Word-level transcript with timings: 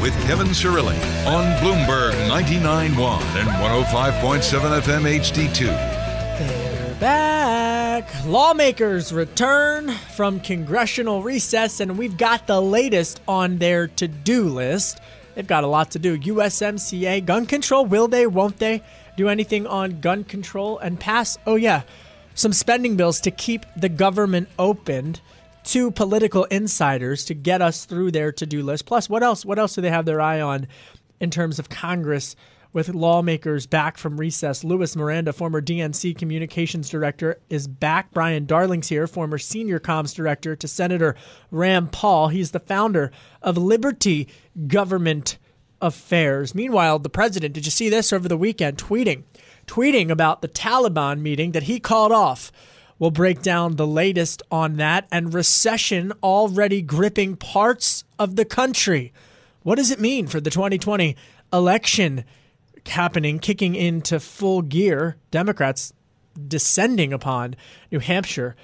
with 0.00 0.14
Kevin 0.26 0.48
Cirilli 0.48 0.96
on 1.26 1.44
Bloomberg 1.58 2.12
99.1 2.28 3.20
and 3.36 3.48
105.7 3.48 4.80
FM 4.82 5.18
HD2. 5.20 5.66
They're 6.38 6.94
back. 7.00 8.08
Lawmakers 8.24 9.12
return 9.12 9.90
from 9.90 10.40
congressional 10.40 11.22
recess, 11.22 11.80
and 11.80 11.98
we've 11.98 12.16
got 12.16 12.46
the 12.46 12.60
latest 12.60 13.20
on 13.26 13.58
their 13.58 13.88
to 13.88 14.06
do 14.06 14.44
list. 14.44 15.00
They've 15.34 15.46
got 15.46 15.64
a 15.64 15.68
lot 15.68 15.90
to 15.92 15.98
do. 15.98 16.18
USMCA, 16.18 17.24
gun 17.24 17.46
control, 17.46 17.84
will 17.84 18.08
they, 18.08 18.26
won't 18.26 18.58
they 18.58 18.82
do 19.16 19.28
anything 19.28 19.66
on 19.66 20.00
gun 20.00 20.24
control 20.24 20.78
and 20.78 21.00
pass? 21.00 21.36
Oh, 21.46 21.56
yeah, 21.56 21.82
some 22.34 22.52
spending 22.52 22.96
bills 22.96 23.20
to 23.22 23.32
keep 23.32 23.66
the 23.76 23.88
government 23.88 24.48
opened 24.58 25.20
two 25.68 25.90
political 25.90 26.44
insiders 26.44 27.26
to 27.26 27.34
get 27.34 27.60
us 27.60 27.84
through 27.84 28.10
their 28.10 28.32
to-do 28.32 28.62
list. 28.62 28.86
Plus, 28.86 29.10
what 29.10 29.22
else? 29.22 29.44
What 29.44 29.58
else 29.58 29.74
do 29.74 29.82
they 29.82 29.90
have 29.90 30.06
their 30.06 30.20
eye 30.20 30.40
on 30.40 30.66
in 31.20 31.30
terms 31.30 31.58
of 31.58 31.68
Congress 31.68 32.34
with 32.72 32.94
lawmakers 32.94 33.66
back 33.66 33.98
from 33.98 34.18
recess? 34.18 34.64
Luis 34.64 34.96
Miranda, 34.96 35.30
former 35.30 35.60
DNC 35.60 36.16
communications 36.16 36.88
director, 36.88 37.38
is 37.50 37.68
back. 37.68 38.10
Brian 38.12 38.46
Darling's 38.46 38.88
here, 38.88 39.06
former 39.06 39.36
senior 39.36 39.78
comms 39.78 40.14
director 40.14 40.56
to 40.56 40.66
Senator 40.66 41.14
Rand 41.50 41.92
Paul. 41.92 42.28
He's 42.28 42.52
the 42.52 42.60
founder 42.60 43.12
of 43.42 43.58
Liberty 43.58 44.26
Government 44.68 45.36
Affairs. 45.82 46.54
Meanwhile, 46.54 47.00
the 47.00 47.10
president, 47.10 47.52
did 47.52 47.66
you 47.66 47.70
see 47.70 47.90
this 47.90 48.10
over 48.10 48.26
the 48.26 48.38
weekend? 48.38 48.78
Tweeting, 48.78 49.24
tweeting 49.66 50.08
about 50.08 50.40
the 50.40 50.48
Taliban 50.48 51.20
meeting 51.20 51.52
that 51.52 51.64
he 51.64 51.78
called 51.78 52.10
off. 52.10 52.50
We'll 52.98 53.10
break 53.10 53.42
down 53.42 53.76
the 53.76 53.86
latest 53.86 54.42
on 54.50 54.76
that 54.76 55.06
and 55.12 55.32
recession 55.32 56.12
already 56.22 56.82
gripping 56.82 57.36
parts 57.36 58.04
of 58.18 58.36
the 58.36 58.44
country. 58.44 59.12
What 59.62 59.76
does 59.76 59.90
it 59.90 60.00
mean 60.00 60.26
for 60.26 60.40
the 60.40 60.50
2020 60.50 61.16
election 61.52 62.24
happening, 62.86 63.38
kicking 63.38 63.74
into 63.74 64.18
full 64.18 64.62
gear? 64.62 65.16
Democrats 65.30 65.92
descending 66.46 67.12
upon 67.12 67.54
New 67.90 68.00
Hampshire 68.00 68.56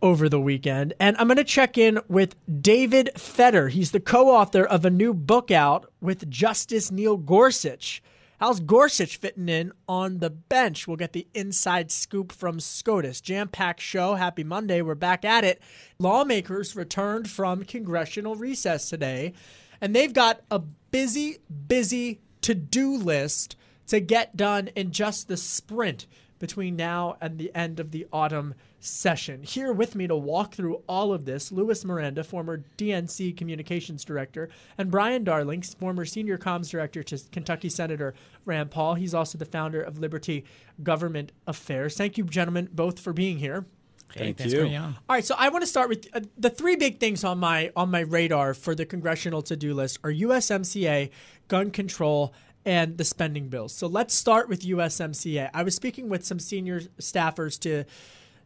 over 0.00 0.28
the 0.28 0.40
weekend. 0.40 0.94
And 1.00 1.16
I'm 1.16 1.26
going 1.26 1.36
to 1.36 1.44
check 1.44 1.76
in 1.76 1.98
with 2.08 2.36
David 2.62 3.10
Feder. 3.16 3.68
He's 3.68 3.90
the 3.90 4.00
co 4.00 4.30
author 4.30 4.64
of 4.64 4.84
a 4.84 4.90
new 4.90 5.12
book 5.12 5.50
out 5.50 5.90
with 6.00 6.30
Justice 6.30 6.90
Neil 6.90 7.16
Gorsuch. 7.16 8.02
How's 8.40 8.60
Gorsuch 8.60 9.16
fitting 9.16 9.48
in 9.48 9.72
on 9.88 10.18
the 10.18 10.30
bench? 10.30 10.86
We'll 10.86 10.96
get 10.96 11.12
the 11.12 11.26
inside 11.34 11.90
scoop 11.90 12.30
from 12.30 12.60
SCOTUS. 12.60 13.20
Jam 13.20 13.48
packed 13.48 13.80
show. 13.80 14.14
Happy 14.14 14.44
Monday. 14.44 14.80
We're 14.80 14.94
back 14.94 15.24
at 15.24 15.42
it. 15.42 15.60
Lawmakers 15.98 16.76
returned 16.76 17.28
from 17.28 17.64
congressional 17.64 18.36
recess 18.36 18.88
today, 18.88 19.32
and 19.80 19.92
they've 19.92 20.12
got 20.12 20.42
a 20.52 20.60
busy, 20.60 21.38
busy 21.66 22.20
to 22.42 22.54
do 22.54 22.96
list 22.96 23.56
to 23.88 23.98
get 23.98 24.36
done 24.36 24.68
in 24.76 24.92
just 24.92 25.26
the 25.26 25.36
sprint 25.36 26.06
between 26.38 26.76
now 26.76 27.16
and 27.20 27.38
the 27.38 27.52
end 27.56 27.80
of 27.80 27.90
the 27.90 28.06
autumn 28.12 28.54
session. 28.80 29.42
Here 29.42 29.72
with 29.72 29.94
me 29.94 30.06
to 30.06 30.16
walk 30.16 30.54
through 30.54 30.82
all 30.88 31.12
of 31.12 31.24
this, 31.24 31.50
Luis 31.50 31.84
Miranda, 31.84 32.22
former 32.22 32.62
DNC 32.76 33.36
communications 33.36 34.04
director, 34.04 34.48
and 34.76 34.90
Brian 34.90 35.24
Darling, 35.24 35.62
former 35.62 36.04
senior 36.04 36.38
comms 36.38 36.70
director 36.70 37.02
to 37.02 37.18
Kentucky 37.32 37.68
Senator 37.68 38.14
Rand 38.44 38.70
Paul. 38.70 38.94
He's 38.94 39.14
also 39.14 39.38
the 39.38 39.44
founder 39.44 39.82
of 39.82 39.98
Liberty 39.98 40.44
Government 40.82 41.32
Affairs. 41.46 41.96
Thank 41.96 42.18
you, 42.18 42.24
gentlemen, 42.24 42.68
both 42.72 43.00
for 43.00 43.12
being 43.12 43.38
here. 43.38 43.66
Hey, 44.14 44.32
Thank 44.32 44.52
you. 44.52 44.74
All 44.74 44.94
right, 45.10 45.24
so 45.24 45.34
I 45.36 45.50
want 45.50 45.62
to 45.62 45.66
start 45.66 45.90
with 45.90 46.08
uh, 46.14 46.20
the 46.38 46.48
three 46.48 46.76
big 46.76 46.98
things 46.98 47.24
on 47.24 47.38
my 47.38 47.70
on 47.76 47.90
my 47.90 48.00
radar 48.00 48.54
for 48.54 48.74
the 48.74 48.86
congressional 48.86 49.42
to-do 49.42 49.74
list 49.74 49.98
are 50.02 50.10
USMCA, 50.10 51.10
gun 51.48 51.70
control, 51.70 52.32
and 52.64 52.96
the 52.96 53.04
spending 53.04 53.48
bills. 53.48 53.74
So 53.74 53.86
let's 53.86 54.14
start 54.14 54.48
with 54.48 54.62
USMCA. 54.62 55.50
I 55.52 55.62
was 55.62 55.74
speaking 55.74 56.08
with 56.08 56.24
some 56.24 56.38
senior 56.38 56.80
staffers 57.00 57.58
to 57.60 57.84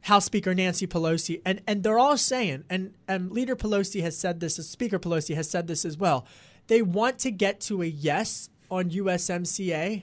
House 0.02 0.24
Speaker 0.24 0.54
Nancy 0.54 0.86
Pelosi, 0.86 1.40
and, 1.44 1.62
and 1.66 1.82
they're 1.82 1.98
all 1.98 2.16
saying, 2.16 2.64
and, 2.68 2.94
and 3.06 3.30
Leader 3.30 3.54
Pelosi 3.54 4.02
has 4.02 4.16
said 4.16 4.40
this, 4.40 4.56
Speaker 4.56 4.98
Pelosi 4.98 5.34
has 5.34 5.48
said 5.48 5.68
this 5.68 5.84
as 5.84 5.96
well. 5.96 6.26
They 6.66 6.82
want 6.82 7.18
to 7.20 7.30
get 7.30 7.60
to 7.62 7.82
a 7.82 7.86
yes 7.86 8.48
on 8.70 8.90
USMCA, 8.90 10.02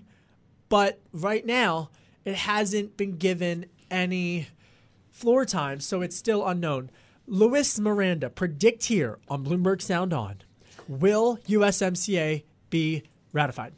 but 0.69 1.01
right 1.11 1.45
now 1.45 1.89
it 2.23 2.35
hasn't 2.35 2.95
been 2.95 3.17
given 3.17 3.65
any 3.91 4.47
floor 5.11 5.43
time, 5.43 5.81
so 5.81 6.01
it's 6.01 6.15
still 6.15 6.47
unknown. 6.47 6.89
Luis 7.27 7.77
Miranda, 7.79 8.29
predict 8.29 8.85
here 8.85 9.19
on 9.27 9.43
Bloomberg 9.43 9.81
Sound 9.81 10.13
On. 10.13 10.37
Will 10.87 11.37
USMCA 11.47 12.43
be 12.69 13.03
ratified? 13.33 13.73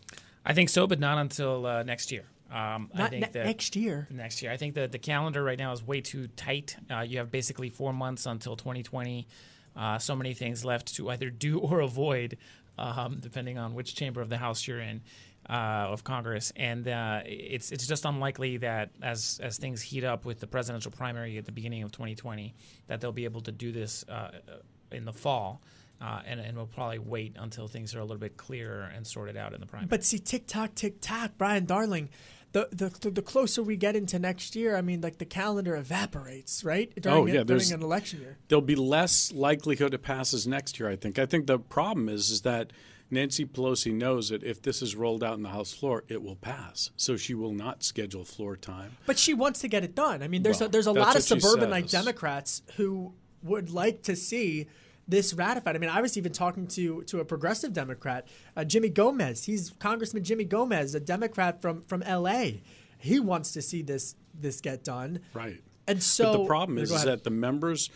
I 0.45 0.53
think 0.53 0.69
so, 0.69 0.87
but 0.87 0.99
not 0.99 1.17
until 1.17 1.65
uh, 1.65 1.83
next 1.83 2.11
year. 2.11 2.25
Um, 2.51 2.89
Not 2.93 3.07
I 3.07 3.09
think 3.09 3.21
ne- 3.21 3.31
that 3.31 3.45
next 3.45 3.75
year. 3.75 4.07
Next 4.11 4.41
year, 4.41 4.51
I 4.51 4.57
think 4.57 4.75
that 4.75 4.91
the 4.91 4.99
calendar 4.99 5.41
right 5.41 5.57
now 5.57 5.71
is 5.71 5.81
way 5.81 6.01
too 6.01 6.27
tight. 6.27 6.75
Uh, 6.89 6.99
you 6.99 7.19
have 7.19 7.31
basically 7.31 7.69
four 7.69 7.93
months 7.93 8.25
until 8.25 8.55
2020. 8.55 9.27
Uh, 9.75 9.97
so 9.97 10.15
many 10.15 10.33
things 10.33 10.65
left 10.65 10.95
to 10.95 11.09
either 11.09 11.29
do 11.29 11.59
or 11.61 11.79
avoid, 11.79 12.37
um, 12.77 13.19
depending 13.21 13.57
on 13.57 13.73
which 13.73 13.95
chamber 13.95 14.21
of 14.21 14.29
the 14.29 14.37
House 14.37 14.67
you're 14.67 14.81
in. 14.81 15.01
Uh, 15.49 15.87
of 15.89 16.03
Congress, 16.03 16.53
and 16.55 16.87
uh, 16.87 17.21
it's 17.25 17.71
it's 17.71 17.87
just 17.87 18.05
unlikely 18.05 18.57
that 18.57 18.91
as 19.01 19.39
as 19.41 19.57
things 19.57 19.81
heat 19.81 20.03
up 20.03 20.23
with 20.23 20.39
the 20.39 20.45
presidential 20.45 20.91
primary 20.91 21.35
at 21.39 21.45
the 21.45 21.51
beginning 21.51 21.81
of 21.81 21.91
2020, 21.91 22.53
that 22.85 23.01
they'll 23.01 23.11
be 23.11 23.25
able 23.25 23.41
to 23.41 23.51
do 23.51 23.71
this 23.71 24.05
uh, 24.07 24.29
in 24.91 25.03
the 25.03 25.11
fall. 25.11 25.59
Uh, 25.99 26.21
and, 26.25 26.39
and 26.39 26.57
we'll 26.57 26.65
probably 26.65 26.97
wait 26.97 27.35
until 27.39 27.67
things 27.67 27.93
are 27.93 27.99
a 27.99 28.03
little 28.03 28.17
bit 28.17 28.35
clearer 28.35 28.91
and 28.95 29.05
sorted 29.05 29.37
out 29.37 29.53
in 29.53 29.59
the 29.59 29.67
primary. 29.67 29.87
But 29.87 30.03
see, 30.03 30.17
tick 30.17 30.47
tock, 30.47 30.73
tick 30.73 30.99
tock, 30.99 31.31
Brian 31.37 31.65
Darling 31.65 32.09
the, 32.53 32.67
the 32.71 33.09
the 33.09 33.21
closer 33.21 33.63
we 33.63 33.77
get 33.77 33.95
into 33.95 34.19
next 34.19 34.55
year, 34.55 34.75
I 34.75 34.81
mean, 34.81 35.01
like 35.01 35.17
the 35.17 35.25
calendar 35.25 35.75
evaporates, 35.75 36.63
right? 36.63 36.91
During 37.01 37.17
oh 37.17 37.25
yeah, 37.25 37.41
a, 37.41 37.43
during 37.43 37.71
an 37.71 37.81
election 37.81 38.21
year, 38.21 38.37
there'll 38.47 38.61
be 38.61 38.75
less 38.75 39.31
likelihood 39.31 39.93
it 39.93 40.01
passes 40.03 40.45
next 40.45 40.79
year. 40.79 40.89
I 40.89 40.95
think. 40.95 41.17
I 41.17 41.25
think 41.25 41.47
the 41.47 41.59
problem 41.59 42.09
is 42.09 42.29
is 42.29 42.41
that 42.41 42.73
Nancy 43.09 43.45
Pelosi 43.45 43.93
knows 43.93 44.29
that 44.29 44.43
if 44.43 44.61
this 44.61 44.81
is 44.81 44.95
rolled 44.95 45.23
out 45.23 45.35
in 45.35 45.43
the 45.43 45.49
House 45.49 45.73
floor, 45.73 46.03
it 46.07 46.21
will 46.23 46.37
pass. 46.37 46.91
So 46.95 47.17
she 47.17 47.33
will 47.33 47.53
not 47.53 47.83
schedule 47.83 48.23
floor 48.23 48.55
time. 48.55 48.97
But 49.05 49.19
she 49.19 49.33
wants 49.33 49.59
to 49.61 49.67
get 49.67 49.83
it 49.83 49.95
done. 49.95 50.23
I 50.23 50.27
mean, 50.27 50.43
there's 50.43 50.59
well, 50.59 50.69
a, 50.69 50.71
there's 50.71 50.87
a 50.87 50.93
lot 50.93 51.15
of 51.15 51.23
suburban-like 51.23 51.87
Democrats 51.87 52.61
who 52.77 53.13
would 53.43 53.69
like 53.69 54.03
to 54.03 54.15
see 54.15 54.67
this 55.11 55.33
ratified. 55.33 55.75
I 55.75 55.79
mean, 55.79 55.89
I 55.89 56.01
was 56.01 56.17
even 56.17 56.31
talking 56.31 56.65
to 56.67 57.03
to 57.03 57.19
a 57.19 57.25
progressive 57.25 57.73
Democrat, 57.73 58.27
uh, 58.55 58.63
Jimmy 58.63 58.89
Gomez. 58.89 59.43
He's 59.43 59.71
Congressman 59.77 60.23
Jimmy 60.23 60.45
Gomez, 60.45 60.95
a 60.95 60.99
Democrat 60.99 61.61
from 61.61 61.81
from 61.81 62.01
L.A. 62.03 62.63
He 62.97 63.19
wants 63.19 63.51
to 63.53 63.61
see 63.61 63.83
this 63.83 64.15
this 64.33 64.61
get 64.61 64.83
done. 64.83 65.19
Right. 65.33 65.61
And 65.87 66.01
so 66.01 66.31
but 66.31 66.37
the 66.39 66.45
problem 66.45 66.77
is, 66.77 66.91
is 66.91 67.03
that 67.03 67.23
the 67.23 67.29
members 67.29 67.89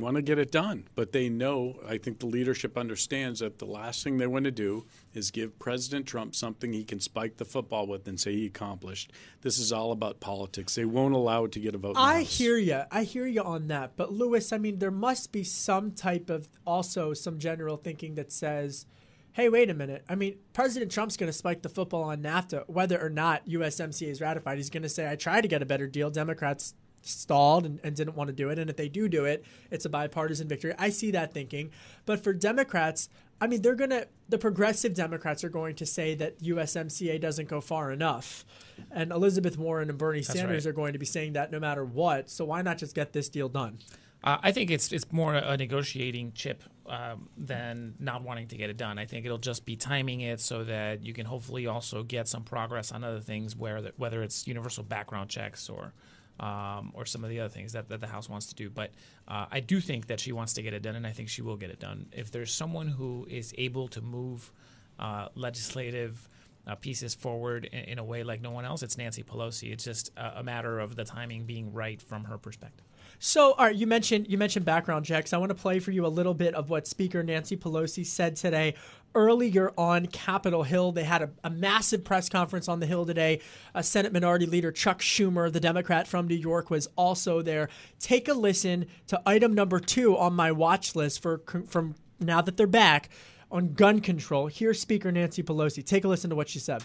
want 0.00 0.16
to 0.16 0.22
get 0.22 0.38
it 0.38 0.50
done, 0.50 0.88
but 0.94 1.12
they 1.12 1.28
know, 1.28 1.80
I 1.86 1.98
think 1.98 2.18
the 2.18 2.26
leadership 2.26 2.78
understands 2.78 3.40
that 3.40 3.58
the 3.58 3.64
last 3.64 4.04
thing 4.04 4.18
they 4.18 4.26
want 4.26 4.44
to 4.44 4.50
do 4.50 4.86
is 5.14 5.30
give 5.30 5.58
President 5.58 6.06
Trump 6.06 6.34
something 6.34 6.72
he 6.72 6.84
can 6.84 7.00
spike 7.00 7.36
the 7.36 7.44
football 7.44 7.86
with 7.86 8.06
and 8.06 8.18
say 8.18 8.32
he 8.32 8.46
accomplished. 8.46 9.12
This 9.42 9.58
is 9.58 9.72
all 9.72 9.92
about 9.92 10.20
politics. 10.20 10.74
They 10.74 10.84
won't 10.84 11.14
allow 11.14 11.44
it 11.44 11.52
to 11.52 11.60
get 11.60 11.74
a 11.74 11.78
vote. 11.78 11.96
I 11.96 12.22
hear 12.22 12.56
you. 12.56 12.82
I 12.90 13.04
hear 13.04 13.26
you 13.26 13.42
on 13.42 13.68
that. 13.68 13.96
But 13.96 14.12
Luis, 14.12 14.52
I 14.52 14.58
mean, 14.58 14.78
there 14.78 14.90
must 14.90 15.32
be 15.32 15.44
some 15.44 15.92
type 15.92 16.30
of 16.30 16.48
also 16.66 17.14
some 17.14 17.38
general 17.38 17.76
thinking 17.76 18.14
that 18.14 18.32
says, 18.32 18.86
hey, 19.32 19.50
wait 19.50 19.68
a 19.68 19.74
minute. 19.74 20.02
I 20.08 20.14
mean, 20.14 20.38
President 20.54 20.90
Trump's 20.90 21.18
going 21.18 21.28
to 21.28 21.32
spike 21.36 21.60
the 21.60 21.68
football 21.68 22.04
on 22.04 22.22
NAFTA, 22.22 22.68
whether 22.68 22.98
or 22.98 23.10
not 23.10 23.46
USMCA 23.46 24.08
is 24.08 24.20
ratified. 24.22 24.56
He's 24.56 24.70
going 24.70 24.82
to 24.82 24.88
say, 24.88 25.10
I 25.10 25.14
tried 25.16 25.42
to 25.42 25.48
get 25.48 25.60
a 25.60 25.66
better 25.66 25.86
deal. 25.86 26.08
Democrats 26.08 26.72
stalled 27.08 27.66
and, 27.66 27.80
and, 27.82 27.94
didn't 27.96 28.16
want 28.16 28.28
to 28.28 28.34
do 28.34 28.50
it. 28.50 28.58
And 28.58 28.70
if 28.70 28.76
they 28.76 28.88
do 28.88 29.08
do 29.08 29.24
it, 29.24 29.44
it's 29.70 29.84
a 29.84 29.88
bipartisan 29.88 30.48
victory. 30.48 30.74
I 30.78 30.90
see 30.90 31.10
that 31.12 31.32
thinking. 31.32 31.70
But 32.04 32.22
for 32.22 32.32
Democrats, 32.32 33.08
I 33.40 33.46
mean, 33.46 33.62
they're 33.62 33.74
going 33.74 33.90
to, 33.90 34.08
the 34.28 34.38
progressive 34.38 34.94
Democrats 34.94 35.44
are 35.44 35.48
going 35.48 35.74
to 35.76 35.86
say 35.86 36.14
that 36.16 36.40
USMCA 36.40 37.20
doesn't 37.20 37.48
go 37.48 37.60
far 37.60 37.92
enough. 37.92 38.44
And 38.90 39.12
Elizabeth 39.12 39.58
Warren 39.58 39.90
and 39.90 39.98
Bernie 39.98 40.20
That's 40.20 40.38
Sanders 40.38 40.64
right. 40.64 40.70
are 40.70 40.74
going 40.74 40.92
to 40.94 40.98
be 40.98 41.06
saying 41.06 41.34
that 41.34 41.52
no 41.52 41.60
matter 41.60 41.84
what. 41.84 42.30
So 42.30 42.46
why 42.46 42.62
not 42.62 42.78
just 42.78 42.94
get 42.94 43.12
this 43.12 43.28
deal 43.28 43.48
done? 43.48 43.78
Uh, 44.24 44.38
I 44.42 44.50
think 44.50 44.70
it's 44.70 44.90
it's 44.90 45.10
more 45.12 45.34
a 45.34 45.56
negotiating 45.56 46.32
chip 46.32 46.64
um, 46.86 47.28
than 47.36 47.94
not 48.00 48.22
wanting 48.22 48.48
to 48.48 48.56
get 48.56 48.70
it 48.70 48.76
done. 48.76 48.98
I 48.98 49.06
think 49.06 49.24
it'll 49.24 49.38
just 49.38 49.64
be 49.64 49.76
timing 49.76 50.20
it 50.20 50.40
so 50.40 50.64
that 50.64 51.04
you 51.04 51.12
can 51.12 51.26
hopefully 51.26 51.66
also 51.66 52.02
get 52.02 52.26
some 52.26 52.42
progress 52.42 52.90
on 52.90 53.04
other 53.04 53.20
things, 53.20 53.54
where 53.54 53.80
that, 53.82 53.98
whether 53.98 54.22
it's 54.22 54.46
universal 54.46 54.82
background 54.82 55.30
checks 55.30 55.68
or 55.68 55.92
um, 56.40 56.92
or 56.94 57.06
some 57.06 57.24
of 57.24 57.30
the 57.30 57.40
other 57.40 57.48
things 57.48 57.72
that, 57.72 57.88
that 57.88 58.00
the 58.00 58.06
House 58.06 58.28
wants 58.28 58.46
to 58.46 58.54
do. 58.54 58.70
But 58.70 58.90
uh, 59.28 59.46
I 59.50 59.60
do 59.60 59.80
think 59.80 60.06
that 60.08 60.20
she 60.20 60.32
wants 60.32 60.52
to 60.54 60.62
get 60.62 60.74
it 60.74 60.82
done, 60.82 60.96
and 60.96 61.06
I 61.06 61.10
think 61.10 61.28
she 61.28 61.42
will 61.42 61.56
get 61.56 61.70
it 61.70 61.80
done. 61.80 62.06
If 62.12 62.30
there's 62.30 62.52
someone 62.52 62.88
who 62.88 63.26
is 63.30 63.54
able 63.56 63.88
to 63.88 64.00
move 64.00 64.52
uh, 64.98 65.28
legislative 65.34 66.28
uh, 66.66 66.74
pieces 66.74 67.14
forward 67.14 67.66
in, 67.66 67.80
in 67.80 67.98
a 67.98 68.04
way 68.04 68.22
like 68.22 68.42
no 68.42 68.50
one 68.50 68.64
else, 68.64 68.82
it's 68.82 68.98
Nancy 68.98 69.22
Pelosi. 69.22 69.72
It's 69.72 69.84
just 69.84 70.10
a, 70.16 70.40
a 70.40 70.42
matter 70.42 70.78
of 70.78 70.96
the 70.96 71.04
timing 71.04 71.44
being 71.44 71.72
right 71.72 72.00
from 72.00 72.24
her 72.24 72.38
perspective. 72.38 72.84
So, 73.18 73.52
all 73.52 73.66
right, 73.66 73.74
you 73.74 73.86
mentioned 73.86 74.26
you 74.28 74.38
mentioned 74.38 74.64
background 74.64 75.04
checks. 75.04 75.32
I 75.32 75.38
want 75.38 75.50
to 75.50 75.54
play 75.54 75.78
for 75.78 75.90
you 75.90 76.06
a 76.06 76.08
little 76.08 76.34
bit 76.34 76.54
of 76.54 76.70
what 76.70 76.86
Speaker 76.86 77.22
Nancy 77.22 77.56
Pelosi 77.56 78.04
said 78.04 78.36
today 78.36 78.74
earlier 79.14 79.72
on 79.78 80.06
Capitol 80.06 80.62
Hill. 80.62 80.92
They 80.92 81.04
had 81.04 81.22
a, 81.22 81.30
a 81.42 81.50
massive 81.50 82.04
press 82.04 82.28
conference 82.28 82.68
on 82.68 82.80
the 82.80 82.86
Hill 82.86 83.06
today. 83.06 83.40
Uh, 83.74 83.82
Senate 83.82 84.12
Minority 84.12 84.46
Leader 84.46 84.70
Chuck 84.70 85.00
Schumer, 85.00 85.50
the 85.50 85.60
Democrat 85.60 86.06
from 86.06 86.28
New 86.28 86.34
York, 86.36 86.70
was 86.70 86.88
also 86.96 87.42
there. 87.42 87.70
Take 87.98 88.28
a 88.28 88.34
listen 88.34 88.86
to 89.06 89.20
item 89.24 89.54
number 89.54 89.80
two 89.80 90.16
on 90.16 90.34
my 90.34 90.52
watch 90.52 90.94
list 90.94 91.22
for 91.22 91.42
from 91.66 91.94
now 92.20 92.42
that 92.42 92.56
they're 92.56 92.66
back 92.66 93.08
on 93.50 93.72
gun 93.72 94.00
control. 94.00 94.48
Here's 94.48 94.78
Speaker 94.78 95.10
Nancy 95.10 95.42
Pelosi. 95.42 95.84
Take 95.84 96.04
a 96.04 96.08
listen 96.08 96.30
to 96.30 96.36
what 96.36 96.48
she 96.48 96.58
said. 96.58 96.84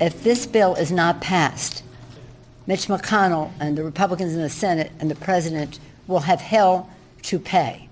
If 0.00 0.22
this 0.22 0.46
bill 0.46 0.74
is 0.74 0.92
not 0.92 1.20
passed, 1.20 1.82
Mitch 2.68 2.86
McConnell 2.86 3.50
and 3.60 3.78
the 3.78 3.82
Republicans 3.82 4.34
in 4.34 4.42
the 4.42 4.50
Senate 4.50 4.92
and 5.00 5.10
the 5.10 5.14
president 5.14 5.80
will 6.06 6.20
have 6.20 6.38
hell 6.38 6.90
to 7.22 7.38
pay. 7.38 7.88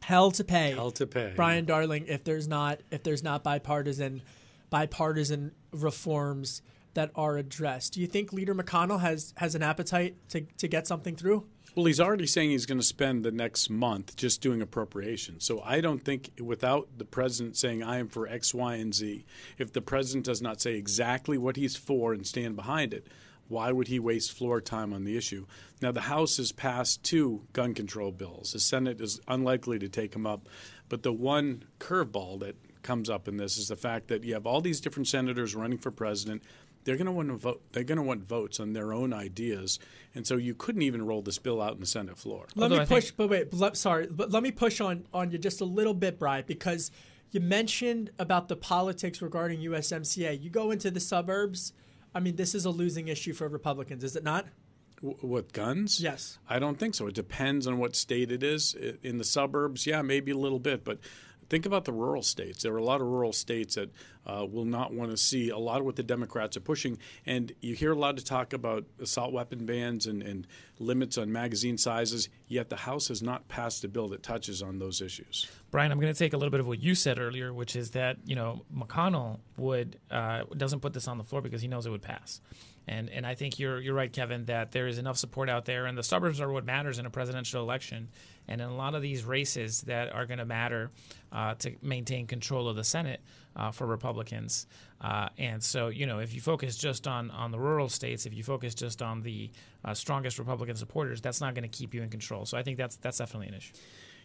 Hell 0.00 0.30
to 0.30 0.42
pay. 0.42 0.70
Hell 0.70 0.90
to 0.92 1.06
pay. 1.06 1.34
Brian 1.36 1.66
Darling, 1.66 2.06
if 2.08 2.24
there's 2.24 2.48
not 2.48 2.80
if 2.90 3.02
there's 3.02 3.22
not 3.22 3.44
bipartisan 3.44 4.22
bipartisan 4.70 5.52
reforms 5.70 6.62
that 6.94 7.10
are 7.14 7.36
addressed. 7.36 7.92
Do 7.92 8.00
you 8.00 8.06
think 8.06 8.32
Leader 8.32 8.54
McConnell 8.54 9.00
has 9.00 9.34
has 9.36 9.54
an 9.54 9.62
appetite 9.62 10.16
to, 10.30 10.40
to 10.56 10.66
get 10.66 10.86
something 10.86 11.14
through? 11.14 11.44
Well, 11.74 11.84
he's 11.84 12.00
already 12.00 12.26
saying 12.26 12.48
he's 12.48 12.64
going 12.64 12.80
to 12.80 12.86
spend 12.86 13.22
the 13.22 13.30
next 13.30 13.68
month 13.68 14.16
just 14.16 14.40
doing 14.40 14.62
appropriations. 14.62 15.44
So 15.44 15.60
I 15.60 15.82
don't 15.82 16.02
think, 16.02 16.30
without 16.42 16.88
the 16.96 17.04
president 17.04 17.58
saying, 17.58 17.82
I 17.82 17.98
am 17.98 18.08
for 18.08 18.26
X, 18.26 18.54
Y, 18.54 18.76
and 18.76 18.94
Z, 18.94 19.26
if 19.58 19.74
the 19.74 19.82
president 19.82 20.24
does 20.24 20.40
not 20.40 20.62
say 20.62 20.74
exactly 20.74 21.36
what 21.36 21.56
he's 21.56 21.76
for 21.76 22.14
and 22.14 22.26
stand 22.26 22.56
behind 22.56 22.94
it, 22.94 23.06
why 23.48 23.72
would 23.72 23.88
he 23.88 23.98
waste 23.98 24.32
floor 24.32 24.60
time 24.60 24.92
on 24.92 25.04
the 25.04 25.16
issue? 25.16 25.46
Now, 25.80 25.90
the 25.92 26.02
House 26.02 26.36
has 26.36 26.52
passed 26.52 27.02
two 27.02 27.42
gun 27.52 27.74
control 27.74 28.12
bills. 28.12 28.52
The 28.52 28.60
Senate 28.60 29.00
is 29.00 29.20
unlikely 29.26 29.78
to 29.80 29.88
take 29.88 30.12
them 30.12 30.26
up. 30.26 30.48
But 30.88 31.02
the 31.02 31.12
one 31.12 31.64
curveball 31.80 32.40
that 32.40 32.56
comes 32.82 33.10
up 33.10 33.28
in 33.28 33.36
this 33.36 33.56
is 33.58 33.68
the 33.68 33.76
fact 33.76 34.08
that 34.08 34.24
you 34.24 34.34
have 34.34 34.46
all 34.46 34.60
these 34.60 34.80
different 34.80 35.08
senators 35.08 35.54
running 35.54 35.78
for 35.78 35.90
president. 35.90 36.42
They're 36.84 36.96
going 36.96 37.06
to 37.06 37.12
want 37.12 37.28
to 37.28 37.34
vote. 37.36 37.62
They're 37.72 37.84
going 37.84 37.96
to 37.96 38.02
want 38.02 38.22
votes 38.24 38.60
on 38.60 38.72
their 38.72 38.94
own 38.94 39.12
ideas, 39.12 39.78
and 40.14 40.26
so 40.26 40.36
you 40.36 40.54
couldn't 40.54 40.80
even 40.82 41.04
roll 41.04 41.20
this 41.20 41.36
bill 41.38 41.60
out 41.60 41.74
in 41.74 41.80
the 41.80 41.86
Senate 41.86 42.16
floor. 42.16 42.46
Let 42.54 42.62
Although 42.64 42.76
me 42.76 42.82
I 42.82 42.84
think- 42.86 43.00
push, 43.02 43.10
but 43.10 43.28
wait, 43.28 43.52
let, 43.52 43.76
sorry, 43.76 44.06
but 44.06 44.30
let 44.30 44.42
me 44.42 44.52
push 44.52 44.80
on 44.80 45.04
on 45.12 45.30
you 45.30 45.36
just 45.36 45.60
a 45.60 45.66
little 45.66 45.92
bit, 45.92 46.18
Brian, 46.18 46.44
because 46.46 46.90
you 47.30 47.40
mentioned 47.40 48.10
about 48.18 48.48
the 48.48 48.56
politics 48.56 49.20
regarding 49.20 49.60
USMCA. 49.60 50.40
You 50.40 50.48
go 50.48 50.70
into 50.70 50.90
the 50.90 51.00
suburbs. 51.00 51.74
I 52.14 52.20
mean, 52.20 52.36
this 52.36 52.54
is 52.54 52.64
a 52.64 52.70
losing 52.70 53.08
issue 53.08 53.32
for 53.32 53.48
Republicans, 53.48 54.02
is 54.04 54.16
it 54.16 54.24
not? 54.24 54.46
W- 55.02 55.18
What 55.20 55.52
guns? 55.52 56.00
Yes. 56.00 56.38
I 56.48 56.58
don't 56.58 56.78
think 56.78 56.94
so. 56.94 57.06
It 57.06 57.14
depends 57.14 57.66
on 57.66 57.78
what 57.78 57.94
state 57.94 58.32
it 58.32 58.42
is. 58.42 58.74
In 59.02 59.18
the 59.18 59.24
suburbs, 59.24 59.86
yeah, 59.86 60.02
maybe 60.02 60.32
a 60.32 60.36
little 60.38 60.58
bit, 60.58 60.84
but 60.84 60.98
think 61.48 61.66
about 61.66 61.84
the 61.84 61.92
rural 61.92 62.22
states. 62.22 62.62
There 62.62 62.74
are 62.74 62.78
a 62.78 62.84
lot 62.84 63.00
of 63.00 63.06
rural 63.06 63.32
states 63.32 63.76
that 63.76 63.90
uh, 64.26 64.44
will 64.44 64.64
not 64.64 64.92
want 64.92 65.10
to 65.10 65.16
see 65.16 65.48
a 65.50 65.58
lot 65.58 65.80
of 65.80 65.86
what 65.86 65.96
the 65.96 66.02
Democrats 66.02 66.56
are 66.56 66.60
pushing. 66.60 66.98
And 67.26 67.52
you 67.60 67.74
hear 67.74 67.92
a 67.92 67.98
lot 67.98 68.18
of 68.18 68.24
talk 68.24 68.52
about 68.52 68.84
assault 69.00 69.32
weapon 69.32 69.64
bans 69.64 70.06
and, 70.06 70.22
and 70.22 70.46
limits 70.78 71.16
on 71.16 71.32
magazine 71.32 71.78
sizes, 71.78 72.28
yet 72.46 72.68
the 72.68 72.76
House 72.76 73.08
has 73.08 73.22
not 73.22 73.48
passed 73.48 73.84
a 73.84 73.88
bill 73.88 74.08
that 74.08 74.22
touches 74.22 74.62
on 74.62 74.78
those 74.78 75.00
issues. 75.00 75.48
Brian, 75.70 75.90
I'm 75.90 76.00
going 76.00 76.12
to 76.12 76.18
take 76.18 76.34
a 76.34 76.36
little 76.36 76.50
bit 76.50 76.60
of 76.60 76.66
what 76.66 76.82
you 76.82 76.94
said 76.94 77.18
earlier, 77.18 77.52
which 77.52 77.76
is 77.76 77.90
that 77.92 78.18
you 78.24 78.36
know 78.36 78.64
McConnell 78.74 79.38
would 79.56 79.98
uh, 80.10 80.44
doesn't 80.56 80.80
put 80.80 80.92
this 80.92 81.08
on 81.08 81.18
the 81.18 81.24
floor 81.24 81.42
because 81.42 81.62
he 81.62 81.68
knows 81.68 81.86
it 81.86 81.90
would 81.90 82.02
pass, 82.02 82.40
and 82.88 83.10
and 83.10 83.26
I 83.26 83.34
think 83.34 83.58
you're 83.58 83.80
you're 83.80 83.94
right, 83.94 84.12
Kevin, 84.12 84.46
that 84.46 84.72
there 84.72 84.86
is 84.86 84.98
enough 84.98 85.18
support 85.18 85.48
out 85.48 85.64
there, 85.66 85.86
and 85.86 85.96
the 85.96 86.02
suburbs 86.02 86.40
are 86.40 86.50
what 86.50 86.64
matters 86.64 86.98
in 86.98 87.06
a 87.06 87.10
presidential 87.10 87.62
election, 87.62 88.08
and 88.48 88.60
in 88.60 88.68
a 88.68 88.74
lot 88.74 88.94
of 88.94 89.02
these 89.02 89.24
races 89.24 89.82
that 89.82 90.12
are 90.12 90.26
going 90.26 90.38
to 90.38 90.46
matter 90.46 90.90
uh, 91.30 91.54
to 91.54 91.74
maintain 91.82 92.26
control 92.26 92.68
of 92.68 92.76
the 92.76 92.84
Senate 92.84 93.20
uh, 93.56 93.70
for 93.70 93.86
Republicans, 93.86 94.66
uh, 95.02 95.28
and 95.36 95.62
so 95.62 95.88
you 95.88 96.06
know 96.06 96.18
if 96.18 96.34
you 96.34 96.40
focus 96.40 96.76
just 96.76 97.06
on 97.06 97.30
on 97.30 97.50
the 97.50 97.58
rural 97.58 97.88
states, 97.88 98.24
if 98.26 98.34
you 98.34 98.42
focus 98.42 98.74
just 98.74 99.02
on 99.02 99.22
the 99.22 99.50
uh, 99.84 99.92
strongest 99.92 100.38
Republican 100.38 100.76
supporters, 100.76 101.20
that's 101.20 101.40
not 101.40 101.54
going 101.54 101.68
to 101.68 101.78
keep 101.78 101.94
you 101.94 102.02
in 102.02 102.08
control. 102.08 102.46
So 102.46 102.56
I 102.56 102.62
think 102.62 102.78
that's 102.78 102.96
that's 102.96 103.18
definitely 103.18 103.48
an 103.48 103.54
issue. 103.54 103.74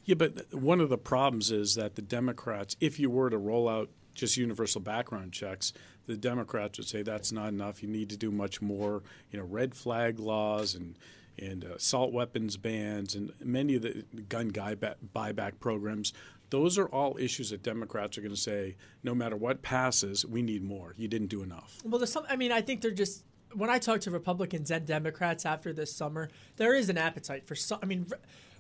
Yeah, 0.06 0.16
but 0.16 0.54
one 0.54 0.82
of 0.82 0.90
the 0.90 0.98
problems 0.98 1.52
is 1.52 1.76
that 1.76 1.96
the 1.96 2.02
Democrats, 2.02 2.76
if 2.82 3.00
you 3.00 3.10
were 3.10 3.30
to 3.30 3.38
roll 3.38 3.70
out 3.70 3.90
just 4.14 4.38
universal 4.38 4.82
background 4.82 5.34
checks, 5.34 5.74
the 6.06 6.18
Democrats 6.18 6.78
would 6.78 6.88
say 6.88 7.02
that's 7.02 7.32
not 7.32 7.50
enough. 7.50 7.82
You 7.82 7.90
need 7.90 8.10
to 8.10 8.18
do 8.18 8.32
much 8.32 8.62
more. 8.62 9.04
You 9.32 9.40
know, 9.40 9.46
red 9.46 9.76
flag 9.76 10.20
laws 10.20 10.76
and 10.76 10.98
and 11.40 11.66
uh, 11.66 11.76
assault 11.76 12.14
weapons 12.14 12.58
bans 12.58 13.16
and 13.16 13.32
many 13.44 13.76
of 13.76 13.82
the 13.82 14.04
gun 14.30 14.50
guy 14.50 14.76
ba- 14.76 14.98
buyback 15.16 15.60
programs. 15.60 16.14
Those 16.50 16.78
are 16.78 16.88
all 16.88 17.18
issues 17.18 17.50
that 17.50 17.64
Democrats 17.64 18.18
are 18.18 18.22
going 18.22 18.36
to 18.36 18.40
say, 18.40 18.76
no 19.04 19.16
matter 19.16 19.36
what 19.36 19.64
passes, 19.64 20.24
we 20.24 20.44
need 20.44 20.64
more. 20.64 20.94
You 20.98 21.08
didn't 21.08 21.28
do 21.28 21.42
enough. 21.42 21.80
Well, 21.84 21.98
there's 21.98 22.12
some. 22.12 22.26
I 22.30 22.36
mean, 22.36 22.52
I 22.52 22.62
think 22.62 22.82
they're 22.82 22.92
just. 22.92 23.24
When 23.56 23.70
I 23.70 23.78
talk 23.78 24.02
to 24.02 24.12
Republicans 24.12 24.72
and 24.72 24.86
Democrats 24.86 25.46
after 25.46 25.74
this 25.74 25.94
summer, 25.94 26.30
there 26.58 26.74
is 26.76 26.90
an 26.90 26.98
appetite 26.98 27.48
for 27.48 27.56
some. 27.56 27.80
I 27.82 27.86
mean, 27.86 28.08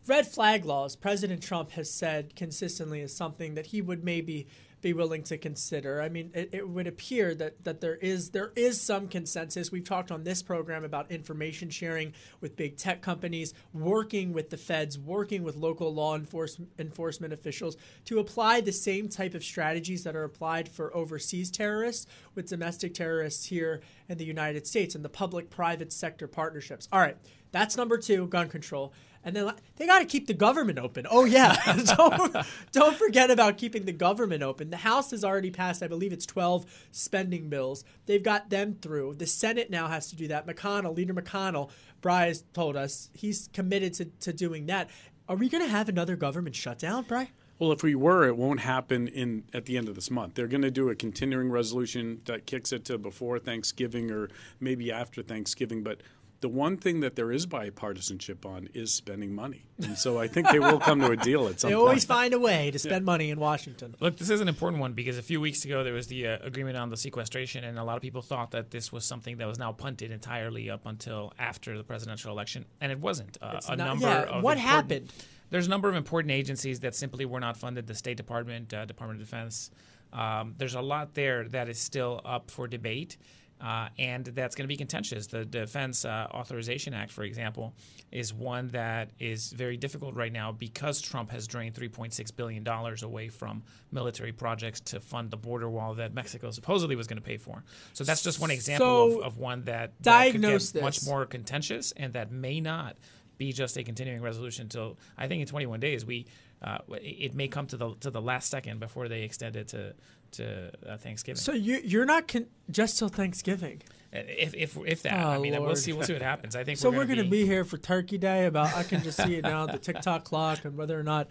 red 0.08 0.28
flag 0.28 0.66
laws. 0.66 0.96
President 0.96 1.42
Trump 1.42 1.72
has 1.72 1.90
said 1.90 2.36
consistently 2.36 3.02
is 3.02 3.16
something 3.16 3.56
that 3.56 3.68
he 3.68 3.82
would 3.82 4.04
maybe 4.04 4.48
be 4.84 4.94
willing 4.94 5.24
to 5.24 5.38
consider. 5.38 6.02
I 6.02 6.10
mean, 6.10 6.30
it, 6.36 6.50
it 6.52 6.70
would 6.70 6.86
appear 6.86 7.34
that 7.36 7.64
that 7.64 7.82
there 7.82 7.96
is 7.96 8.30
there 8.30 8.52
is 8.56 8.80
some 8.80 9.08
consensus. 9.08 9.72
We've 9.72 9.84
talked 9.84 10.12
on 10.12 10.24
this 10.24 10.44
program 10.44 10.84
about 10.84 11.12
information 11.12 11.72
sharing 11.72 12.14
with 12.42 12.56
big 12.56 12.78
tech 12.78 13.02
companies, 13.02 13.54
working 13.74 14.34
with 14.34 14.52
the 14.52 14.58
feds, 14.58 15.00
working 15.00 15.42
with 15.42 15.56
local 15.56 15.92
law 15.94 16.16
enforcement 16.16 16.70
enforcement 16.78 17.34
officials 17.34 17.78
to 18.06 18.20
apply 18.20 18.62
the 18.62 18.72
same 18.72 19.10
type 19.10 19.34
of 19.34 19.44
strategies 19.44 20.04
that 20.04 20.16
are 20.16 20.26
applied 20.26 20.70
for 20.70 20.96
overseas 20.96 21.50
terrorists 21.50 22.06
with 22.36 22.48
domestic 22.48 22.94
terrorists 22.94 23.46
here 23.46 23.82
in 24.10 24.18
the 24.18 24.26
United 24.26 24.68
States 24.68 24.96
and 24.96 25.06
the 25.06 25.10
public-private 25.10 25.94
sector 25.94 26.28
partnerships. 26.28 26.90
All 26.92 27.00
right, 27.00 27.18
that's 27.52 27.78
number 27.78 27.98
two, 27.98 28.28
gun 28.28 28.50
control. 28.50 28.94
And 29.26 29.36
then 29.36 29.54
they 29.78 29.86
got 29.86 30.00
to 30.00 30.06
keep 30.06 30.28
the 30.28 30.34
government 30.34 30.80
open. 30.80 31.06
Oh 31.10 31.26
yeah, 31.26 31.56
don't 31.98 32.36
don't 32.72 32.96
forget 32.98 33.32
about 33.32 33.58
keeping 33.58 33.86
the 33.86 33.94
government 33.94 34.44
open. 34.44 34.70
The 34.70 34.78
House 34.78 35.12
has 35.12 35.24
already 35.24 35.52
passed, 35.52 35.82
I 35.82 35.88
believe 35.88 36.14
it's 36.14 36.26
12 36.26 36.66
spending 36.92 37.50
bills. 37.50 37.84
They've 38.06 38.24
got 38.24 38.50
them 38.50 38.78
through. 38.82 39.16
The 39.16 39.28
Senate 39.28 39.70
now 39.70 39.88
has 39.88 40.08
to 40.08 40.16
do 40.16 40.28
that. 40.28 40.46
McConnell, 40.46 40.96
Leader 40.96 41.14
McConnell, 41.14 41.70
Bryce 42.02 42.44
told 42.54 42.76
us 42.76 43.10
he's 43.14 43.50
committed 43.54 43.94
to, 43.96 44.06
to 44.06 44.34
doing 44.34 44.66
that. 44.68 44.90
Are 45.30 45.38
we 45.38 45.48
going 45.48 45.64
to 45.64 45.70
have 45.70 45.88
another 45.88 46.18
government 46.18 46.56
shutdown, 46.56 47.04
Bry? 47.04 47.30
Well, 47.60 47.72
if 47.72 47.82
we 47.82 47.96
were, 47.96 48.28
it 48.28 48.36
won't 48.36 48.60
happen 48.60 49.08
in 49.08 49.46
at 49.54 49.66
the 49.66 49.78
end 49.78 49.88
of 49.88 49.96
this 49.96 50.12
month. 50.12 50.36
They're 50.36 50.48
going 50.48 50.64
to 50.64 50.72
do 50.72 50.90
a 50.90 50.96
continuing 50.96 51.50
resolution 51.50 52.22
that 52.26 52.46
kicks 52.46 52.74
it 52.74 52.84
to 52.86 52.98
before 52.98 53.40
Thanksgiving 53.40 54.12
or 54.12 54.30
maybe 54.60 54.92
after 54.92 55.22
Thanksgiving. 55.22 55.82
But 55.82 56.02
the 56.44 56.50
one 56.50 56.76
thing 56.76 57.00
that 57.00 57.16
there 57.16 57.32
is 57.32 57.46
bipartisanship 57.48 58.46
on 58.46 58.68
is 58.74 58.94
spending 58.94 59.34
money, 59.34 59.64
and 59.82 59.98
so 59.98 60.20
I 60.20 60.28
think 60.28 60.50
they 60.52 60.60
will 60.60 60.78
come 60.80 61.00
to 61.00 61.12
a 61.12 61.16
deal 61.16 61.48
at 61.48 61.60
some 61.62 61.70
They 61.70 61.76
point. 61.76 61.84
They 61.86 61.88
always 61.88 62.04
find 62.06 62.34
a 62.34 62.40
way 62.40 62.70
to 62.72 62.78
spend 62.78 63.06
money 63.06 63.30
in 63.32 63.40
Washington. 63.40 63.96
Look, 64.02 64.18
this 64.18 64.30
is 64.30 64.42
an 64.42 64.50
important 64.50 64.82
one 64.82 64.92
because 64.92 65.18
a 65.18 65.22
few 65.22 65.40
weeks 65.40 65.64
ago 65.64 65.84
there 65.86 65.94
was 65.94 66.08
the 66.08 66.28
uh, 66.28 66.38
agreement 66.44 66.76
on 66.76 66.90
the 66.90 66.98
sequestration, 66.98 67.64
and 67.64 67.80
a 67.80 67.84
lot 67.84 67.96
of 67.96 68.02
people 68.02 68.22
thought 68.22 68.52
that 68.52 68.72
this 68.72 68.92
was 68.92 69.06
something 69.06 69.38
that 69.38 69.48
was 69.48 69.58
now 69.58 69.72
punted 69.72 70.12
entirely 70.12 70.70
up 70.70 70.86
until 70.86 71.32
after 71.40 71.78
the 71.78 71.84
presidential 71.84 72.30
election, 72.32 72.66
and 72.82 72.92
it 72.92 73.00
wasn't. 73.00 73.38
Uh, 73.42 73.54
It's 73.56 73.70
a 73.70 73.76
not- 73.78 73.88
number 73.88 74.06
yeah, 74.08 74.22
of 74.24 74.44
what 74.44 74.58
happened? 74.58 75.12
There's 75.50 75.68
a 75.68 75.70
number 75.70 75.88
of 75.88 75.96
important 75.96 76.32
agencies 76.32 76.82
that 76.82 76.94
simply 76.94 77.26
were 77.26 77.40
not 77.40 77.56
funded. 77.58 77.88
The 77.88 77.96
State 77.96 78.18
Department, 78.18 78.74
uh, 78.74 78.86
Department 78.86 79.22
of 79.22 79.28
Defense. 79.28 79.72
Um, 80.12 80.56
there's 80.58 80.76
a 80.76 80.82
lot 80.82 81.14
there 81.14 81.48
that 81.50 81.70
is 81.70 81.80
still 81.80 82.22
up 82.26 82.52
for 82.52 82.68
debate. 82.68 83.18
Uh, 83.64 83.88
and 83.98 84.26
that's 84.26 84.56
going 84.56 84.66
to 84.66 84.68
be 84.68 84.76
contentious. 84.76 85.28
The 85.28 85.46
Defense 85.46 86.04
uh, 86.04 86.28
Authorization 86.34 86.94
Act, 86.94 87.12
for 87.14 87.24
example, 87.24 87.74
is 88.12 88.34
one 88.34 88.68
that 88.70 89.12
is 89.20 89.54
very 89.54 89.78
difficult 89.78 90.16
right 90.16 90.34
now 90.34 90.52
because 90.52 91.00
Trump 91.02 91.32
has 91.32 91.48
drained 91.48 91.74
$3.6 91.74 92.36
billion 92.36 92.68
away 92.68 93.30
from 93.30 93.64
military 93.90 94.34
projects 94.34 94.82
to 94.82 95.00
fund 95.00 95.32
the 95.32 95.38
border 95.38 95.70
wall 95.70 95.94
that 95.94 96.14
Mexico 96.14 96.52
supposedly 96.52 96.98
was 96.98 97.08
going 97.08 97.16
to 97.18 97.24
pay 97.24 97.38
for. 97.38 97.64
So 97.94 98.04
that's 98.04 98.22
just 98.22 98.42
one 98.42 98.52
example 98.52 99.12
So, 99.12 99.20
of, 99.20 99.26
of 99.28 99.38
one 99.38 99.64
that, 99.64 99.94
that 100.02 100.34
could 100.34 100.42
get 100.42 100.82
much 100.82 101.06
more 101.06 101.26
contentious 101.26 101.94
and 101.94 102.12
that 102.14 102.32
may 102.32 102.60
not 102.60 102.98
be 103.38 103.54
just 103.54 103.78
a 103.78 103.84
continuing 103.84 104.22
resolution 104.22 104.64
until 104.64 104.98
I 105.18 105.28
think 105.28 105.42
in 105.42 105.48
21 105.48 105.80
days 105.80 106.06
we 106.06 106.28
uh, 106.62 106.78
it 106.92 107.34
it 107.34 107.34
may 107.34 107.48
come 107.48 107.66
to 107.68 107.78
the 107.78 107.96
to 108.02 108.12
the 108.12 108.22
last 108.22 108.50
second 108.50 108.80
before 108.80 109.08
they 109.08 109.24
extend 109.24 109.56
it 109.56 109.70
to 109.70 109.96
to 110.34 110.72
uh, 110.88 110.98
Thanksgiving. 110.98 111.40
So 111.40 111.54
you 111.54 111.80
you're 111.84 112.06
not 112.06 112.28
con- 112.28 112.48
just 112.70 112.98
till 113.00 113.10
Thanksgiving. 113.10 113.82
if 114.12 114.54
if 114.54 114.78
if 114.86 115.02
that, 115.04 115.26
Oh, 115.26 115.30
I 115.30 115.38
mean, 115.40 115.60
we'll 115.62 115.76
see 115.76 115.94
we'll 115.94 116.06
see 116.06 116.14
what 116.14 116.22
happens. 116.22 116.56
I 116.56 116.64
think 116.64 116.78
So 116.78 116.90
we're, 116.90 116.98
we're 116.98 117.04
gonna 117.06 117.16
going 117.16 117.26
to 117.28 117.32
be 117.32 117.46
here 117.46 117.64
for 117.66 117.78
Turkey 117.78 118.18
Day. 118.18 118.46
About 118.46 118.74
I 118.76 118.84
can 118.84 119.02
just 119.04 119.22
see 119.24 119.36
it 119.36 119.44
now, 119.44 119.66
the 119.66 119.78
TikTok 119.80 120.24
clock, 120.30 120.66
and 120.66 120.78
whether 120.78 121.00
or 121.00 121.04
not. 121.04 121.28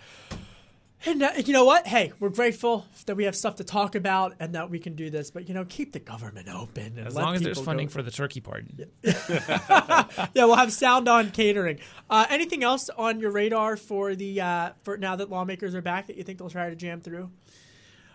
And 1.05 1.21
uh, 1.21 1.31
you 1.45 1.53
know 1.53 1.65
what? 1.65 1.85
Hey, 1.85 2.13
we're 2.21 2.29
grateful 2.29 2.87
that 3.07 3.17
we 3.17 3.25
have 3.25 3.35
stuff 3.35 3.57
to 3.57 3.65
talk 3.65 3.97
about 3.97 4.37
and 4.39 4.55
that 4.55 4.71
we 4.71 4.79
can 4.79 4.95
do 4.95 5.11
this. 5.11 5.33
But 5.33 5.49
you 5.49 5.55
know, 5.55 5.65
keep 5.65 5.93
the 5.93 5.99
government 5.99 6.49
open. 6.49 6.97
As 7.05 7.17
long 7.17 7.35
as 7.35 7.43
there's 7.43 7.61
funding 7.61 7.89
go- 7.89 7.93
for 7.95 8.03
the 8.03 8.13
turkey 8.13 8.41
part. 8.41 8.67
yeah, 9.03 10.07
we'll 10.37 10.55
have 10.55 10.73
sound 10.73 11.09
on 11.09 11.31
catering. 11.31 11.81
Uh, 12.09 12.27
anything 12.31 12.63
else 12.63 12.89
on 12.91 13.19
your 13.19 13.33
radar 13.33 13.77
for 13.77 14.15
the 14.15 14.41
uh, 14.41 14.71
for 14.85 14.97
now 14.97 15.17
that 15.17 15.29
lawmakers 15.29 15.75
are 15.75 15.83
back 15.83 16.07
that 16.07 16.17
you 16.17 16.23
think 16.23 16.39
they'll 16.39 16.49
try 16.51 16.71
to 16.71 16.77
jam 16.77 17.01
through? 17.01 17.31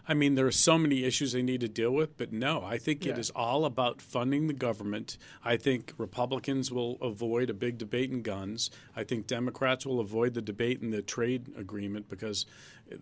I 0.10 0.14
mean, 0.14 0.36
there 0.36 0.48
are 0.48 0.52
so 0.52 0.78
many 0.78 1.04
issues 1.04 1.34
they 1.34 1.42
need 1.42 1.60
to 1.62 1.68
deal 1.68 1.92
with, 1.92 2.18
but 2.18 2.32
no, 2.32 2.64
I 2.64 2.78
think 2.78 3.04
Yeah. 3.06 3.12
it 3.12 3.18
is 3.20 3.30
all 3.32 3.66
about 3.66 4.02
funding 4.02 4.48
the 4.48 4.54
government. 4.54 5.18
I 5.44 5.58
think 5.58 5.94
Republicans 5.98 6.72
will 6.72 6.98
avoid 7.02 7.50
a 7.50 7.54
big 7.54 7.78
debate 7.78 8.10
in 8.10 8.22
guns. 8.22 8.72
I 8.96 9.04
think 9.04 9.28
Democrats 9.28 9.86
will 9.86 10.00
avoid 10.00 10.34
the 10.34 10.42
debate 10.42 10.82
in 10.82 10.92
the 10.92 11.02
trade 11.02 11.52
agreement 11.58 12.08
because 12.08 12.46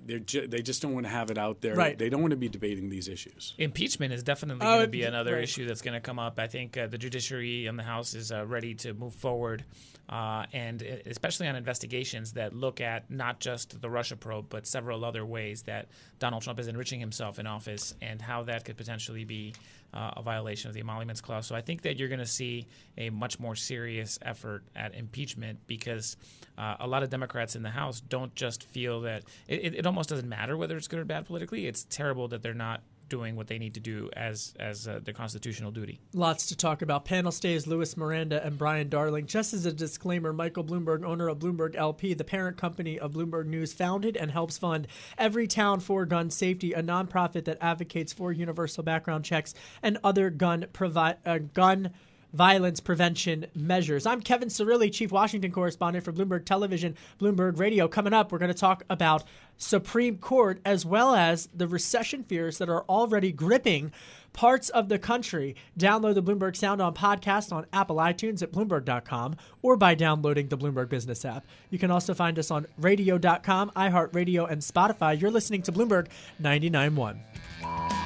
they're 0.06 0.20
ju- 0.20 0.48
they 0.48 0.62
just 0.62 0.82
don't 0.82 0.94
want 0.94 1.06
to 1.06 1.10
have 1.12 1.30
it 1.32 1.38
out 1.38 1.62
there. 1.62 1.75
Right. 1.75 1.98
They 1.98 2.10
don't 2.10 2.22
want 2.22 2.32
to 2.32 2.38
be 2.38 2.50
debating 2.50 2.89
these 2.89 3.08
issues. 3.08 3.54
Impeachment 3.58 4.13
is 4.13 4.24
definitely 4.24 4.65
Oh, 4.65 4.75
going 4.75 4.82
to 4.86 4.88
be 4.88 5.04
another 5.04 5.36
right. 5.36 5.44
issue 5.44 5.65
that's 5.68 5.82
going 5.82 5.94
to 5.94 6.00
come 6.00 6.20
up. 6.20 6.39
I 6.39 6.48
think 6.48 6.77
uh, 6.77 6.88
the 6.88 6.98
judiciary 6.98 7.68
and 7.68 7.77
the 7.77 7.84
House 7.84 8.13
is 8.13 8.32
uh, 8.32 8.46
ready 8.46 8.74
to 8.75 8.94
move 8.94 9.13
forward, 9.13 9.63
uh, 10.10 10.46
and 10.54 10.82
uh, 10.82 10.86
especially 11.06 11.48
on 11.48 11.56
investigations 11.56 12.34
that 12.34 12.54
look 12.56 12.82
at 12.82 13.10
not 13.12 13.39
just 13.39 13.80
the 13.82 13.89
Russia 13.89 14.15
probe, 14.15 14.48
but 14.50 14.65
several 14.68 15.06
other 15.06 15.25
ways 15.25 15.63
that 15.63 15.88
Donald 16.20 16.44
Trump 16.44 16.60
is 16.60 16.68
enriching 16.68 17.00
himself 17.00 17.39
in 17.39 17.48
office, 17.48 17.94
and 18.01 18.22
how 18.22 18.44
that 18.44 18.65
could 18.65 18.77
potentially 18.77 19.24
be 19.25 19.54
uh, 19.96 20.12
a 20.18 20.22
violation 20.22 20.68
of 20.68 20.74
the 20.74 20.82
emoluments 20.82 21.22
clause. 21.22 21.48
So 21.48 21.56
I 21.56 21.62
think 21.62 21.84
that 21.84 21.98
you're 21.98 22.10
going 22.10 22.20
to 22.20 22.25
see 22.25 22.68
a 22.98 23.10
much 23.10 23.40
more 23.40 23.56
serious 23.56 24.20
effort 24.22 24.64
at 24.75 24.94
impeachment 24.94 25.60
because 25.68 26.18
uh, 26.58 26.75
a 26.80 26.88
lot 26.88 27.04
of 27.04 27.10
Democrats 27.10 27.56
in 27.56 27.64
the 27.64 27.70
House 27.70 28.02
don't 28.02 28.34
just 28.36 28.64
feel 28.64 29.02
that 29.02 29.24
it, 29.48 29.60
it, 29.64 29.75
it 29.75 29.86
almost 29.86 30.10
doesn't 30.10 30.28
matter 30.28 30.58
whether 30.58 30.75
it's 30.75 30.88
good 30.88 31.00
or 31.00 31.06
bad 31.06 31.25
politically. 31.25 31.68
It's 31.68 31.86
terrible 31.86 32.28
that 32.30 32.44
they're 32.44 32.54
not 32.54 32.82
doing 33.09 33.35
what 33.35 33.47
they 33.47 33.57
need 33.57 33.74
to 33.74 33.79
do 33.79 34.09
as 34.13 34.53
as 34.59 34.88
uh, 34.88 35.00
their 35.03 35.13
constitutional 35.13 35.71
duty. 35.71 36.00
Lots 36.13 36.47
to 36.47 36.55
talk 36.55 36.81
about. 36.81 37.05
Panel 37.05 37.31
stays 37.31 37.67
Luis 37.67 37.95
Miranda 37.97 38.43
and 38.45 38.57
Brian 38.57 38.89
Darling. 38.89 39.27
Just 39.27 39.53
as 39.53 39.65
a 39.65 39.71
disclaimer, 39.71 40.33
Michael 40.33 40.63
Bloomberg, 40.63 41.03
owner 41.03 41.27
of 41.27 41.39
Bloomberg 41.39 41.75
LP, 41.75 42.13
the 42.13 42.24
parent 42.24 42.57
company 42.57 43.00
of 43.00 43.13
Bloomberg 43.13 43.45
News, 43.45 43.74
founded 43.74 44.17
and 44.17 44.31
helps 44.31 44.57
fund 44.57 44.88
Everytown 45.19 45.81
for 45.81 46.05
Gun 46.05 46.29
Safety, 46.29 46.74
a 46.74 46.81
nonprofit 46.81 47.45
that 47.45 47.57
advocates 47.62 48.13
for 48.13 48.31
universal 48.31 48.83
background 48.83 49.25
checks 49.25 49.53
and 49.83 49.97
other 50.03 50.29
gun 50.29 50.65
provi- 50.74 51.17
uh, 51.25 51.39
gun 51.53 51.91
violence 52.36 52.82
prevention 52.82 53.46
measures. 53.56 54.06
I'm 54.06 54.22
Kevin 54.22 54.50
Cirilli, 54.50 54.92
Chief 54.92 55.12
Washington 55.12 55.51
Correspondent 55.51 56.04
for 56.04 56.12
Bloomberg 56.12 56.46
Television, 56.46 56.96
Bloomberg 57.20 57.58
Radio. 57.58 57.88
Coming 57.88 58.13
up, 58.13 58.32
we're 58.32 58.38
going 58.38 58.51
to 58.51 58.58
talk 58.58 58.84
about 58.89 59.24
Supreme 59.58 60.18
Court 60.18 60.60
as 60.65 60.86
well 60.86 61.15
as 61.15 61.48
the 61.54 61.68
recession 61.68 62.24
fears 62.24 62.58
that 62.58 62.70
are 62.70 62.84
already 62.84 63.32
gripping 63.32 63.92
parts 64.34 64.68
of 64.70 64.89
the 64.89 65.00
country. 65.00 65.56
Download 65.80 66.13
the 66.13 66.22
Bloomberg 66.22 66.58
Sound 66.58 66.82
On 66.82 66.94
podcast 66.94 67.54
on 67.54 67.65
Apple 67.72 67.96
iTunes 67.96 68.44
at 68.44 68.51
Bloomberg.com 68.51 69.38
or 69.62 69.77
by 69.77 69.96
downloading 69.96 70.50
the 70.50 70.58
Bloomberg 70.58 70.89
Business 70.89 71.24
app. 71.24 71.46
You 71.70 71.80
can 71.80 71.89
also 71.89 72.13
find 72.13 72.38
us 72.38 72.51
on 72.51 72.68
radio.com, 72.77 73.72
iHeartRadio, 73.77 74.51
and 74.51 74.62
Spotify. 74.62 75.20
You're 75.20 75.32
listening 75.32 75.62
to 75.63 75.72
Bloomberg 75.72 76.08
99.1. 76.42 78.04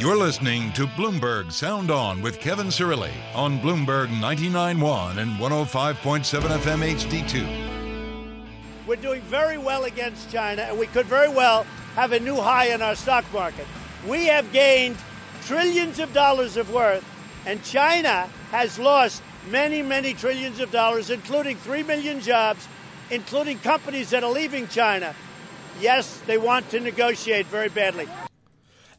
You're 0.00 0.16
listening 0.16 0.72
to 0.72 0.86
Bloomberg 0.86 1.52
Sound 1.52 1.90
On 1.90 2.22
with 2.22 2.40
Kevin 2.40 2.68
Cirilli 2.68 3.12
on 3.34 3.60
Bloomberg 3.60 4.08
99.1 4.08 5.18
and 5.18 5.32
105.7 5.32 6.40
FM 6.58 6.82
HD2. 6.94 8.86
We're 8.86 8.96
doing 8.96 9.20
very 9.20 9.58
well 9.58 9.84
against 9.84 10.30
China, 10.32 10.62
and 10.62 10.78
we 10.78 10.86
could 10.86 11.04
very 11.04 11.28
well 11.28 11.64
have 11.96 12.12
a 12.12 12.18
new 12.18 12.36
high 12.36 12.68
in 12.68 12.80
our 12.80 12.94
stock 12.94 13.30
market. 13.30 13.66
We 14.08 14.24
have 14.24 14.50
gained 14.54 14.96
trillions 15.44 15.98
of 15.98 16.14
dollars 16.14 16.56
of 16.56 16.72
worth, 16.72 17.04
and 17.44 17.62
China 17.62 18.26
has 18.52 18.78
lost 18.78 19.22
many, 19.50 19.82
many 19.82 20.14
trillions 20.14 20.60
of 20.60 20.70
dollars, 20.70 21.10
including 21.10 21.58
3 21.58 21.82
million 21.82 22.22
jobs, 22.22 22.66
including 23.10 23.58
companies 23.58 24.08
that 24.08 24.24
are 24.24 24.32
leaving 24.32 24.66
China. 24.68 25.14
Yes, 25.78 26.22
they 26.26 26.38
want 26.38 26.70
to 26.70 26.80
negotiate 26.80 27.44
very 27.48 27.68
badly. 27.68 28.08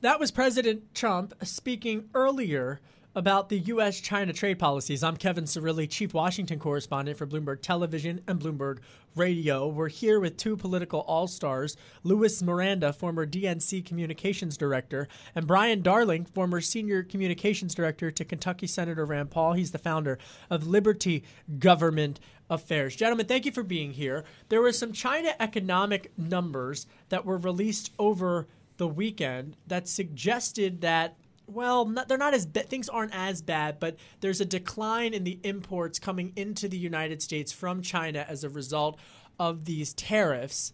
That 0.01 0.19
was 0.19 0.31
President 0.31 0.95
Trump 0.95 1.35
speaking 1.43 2.09
earlier 2.15 2.79
about 3.13 3.49
the 3.49 3.59
U.S. 3.59 3.99
China 4.01 4.33
trade 4.33 4.57
policies. 4.57 5.03
I'm 5.03 5.15
Kevin 5.15 5.43
Cirilli, 5.43 5.87
Chief 5.87 6.11
Washington 6.11 6.57
Correspondent 6.57 7.19
for 7.19 7.27
Bloomberg 7.27 7.61
Television 7.61 8.19
and 8.27 8.39
Bloomberg 8.39 8.79
Radio. 9.15 9.67
We're 9.67 9.89
here 9.89 10.19
with 10.19 10.37
two 10.37 10.57
political 10.57 11.01
all 11.01 11.27
stars 11.27 11.77
Luis 12.03 12.41
Miranda, 12.41 12.93
former 12.93 13.27
DNC 13.27 13.85
Communications 13.85 14.57
Director, 14.57 15.07
and 15.35 15.45
Brian 15.45 15.83
Darling, 15.83 16.25
former 16.25 16.61
Senior 16.61 17.03
Communications 17.03 17.75
Director 17.75 18.09
to 18.09 18.25
Kentucky 18.25 18.65
Senator 18.65 19.05
Rand 19.05 19.29
Paul. 19.29 19.53
He's 19.53 19.71
the 19.71 19.77
founder 19.77 20.17
of 20.49 20.65
Liberty 20.65 21.23
Government 21.59 22.19
Affairs. 22.49 22.95
Gentlemen, 22.95 23.27
thank 23.27 23.45
you 23.45 23.51
for 23.51 23.61
being 23.61 23.91
here. 23.91 24.23
There 24.49 24.61
were 24.61 24.73
some 24.73 24.93
China 24.93 25.35
economic 25.39 26.11
numbers 26.17 26.87
that 27.09 27.23
were 27.23 27.37
released 27.37 27.91
over 27.99 28.47
the 28.81 28.87
weekend 28.87 29.55
that 29.67 29.87
suggested 29.87 30.81
that 30.81 31.15
well, 31.45 31.85
not, 31.85 32.07
they're 32.07 32.17
not 32.17 32.33
as 32.33 32.47
ba- 32.47 32.63
things 32.63 32.89
aren't 32.89 33.13
as 33.13 33.43
bad, 33.43 33.79
but 33.79 33.95
there's 34.21 34.41
a 34.41 34.45
decline 34.45 35.13
in 35.13 35.23
the 35.23 35.39
imports 35.43 35.99
coming 35.99 36.33
into 36.35 36.67
the 36.67 36.79
United 36.79 37.21
States 37.21 37.51
from 37.51 37.83
China 37.83 38.25
as 38.27 38.43
a 38.43 38.49
result 38.49 38.97
of 39.37 39.65
these 39.65 39.93
tariffs. 39.93 40.73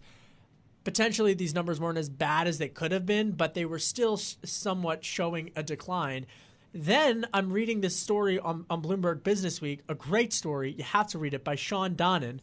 Potentially, 0.85 1.33
these 1.33 1.53
numbers 1.53 1.81
weren't 1.81 1.97
as 1.97 2.07
bad 2.07 2.47
as 2.47 2.59
they 2.59 2.69
could 2.69 2.93
have 2.93 3.05
been, 3.05 3.31
but 3.31 3.55
they 3.55 3.65
were 3.65 3.77
still 3.77 4.15
sh- 4.15 4.35
somewhat 4.45 5.03
showing 5.03 5.51
a 5.57 5.61
decline. 5.61 6.25
Then 6.73 7.25
I'm 7.33 7.51
reading 7.51 7.81
this 7.81 7.97
story 7.97 8.39
on, 8.39 8.65
on 8.69 8.81
Bloomberg 8.81 9.21
Business 9.21 9.59
Week, 9.59 9.81
a 9.89 9.95
great 9.95 10.31
story. 10.31 10.75
You 10.77 10.85
have 10.85 11.07
to 11.07 11.19
read 11.19 11.33
it 11.33 11.43
by 11.43 11.55
Shawn 11.55 11.95
Donnan. 11.95 12.39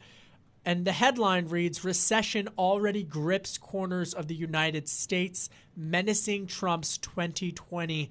And 0.66 0.84
the 0.84 0.92
headline 0.92 1.48
reads 1.48 1.84
Recession 1.84 2.48
already 2.56 3.02
grips 3.02 3.58
corners 3.58 4.14
of 4.14 4.28
the 4.28 4.34
United 4.34 4.88
States, 4.88 5.50
menacing 5.76 6.46
Trump's 6.46 6.96
2020 6.98 8.10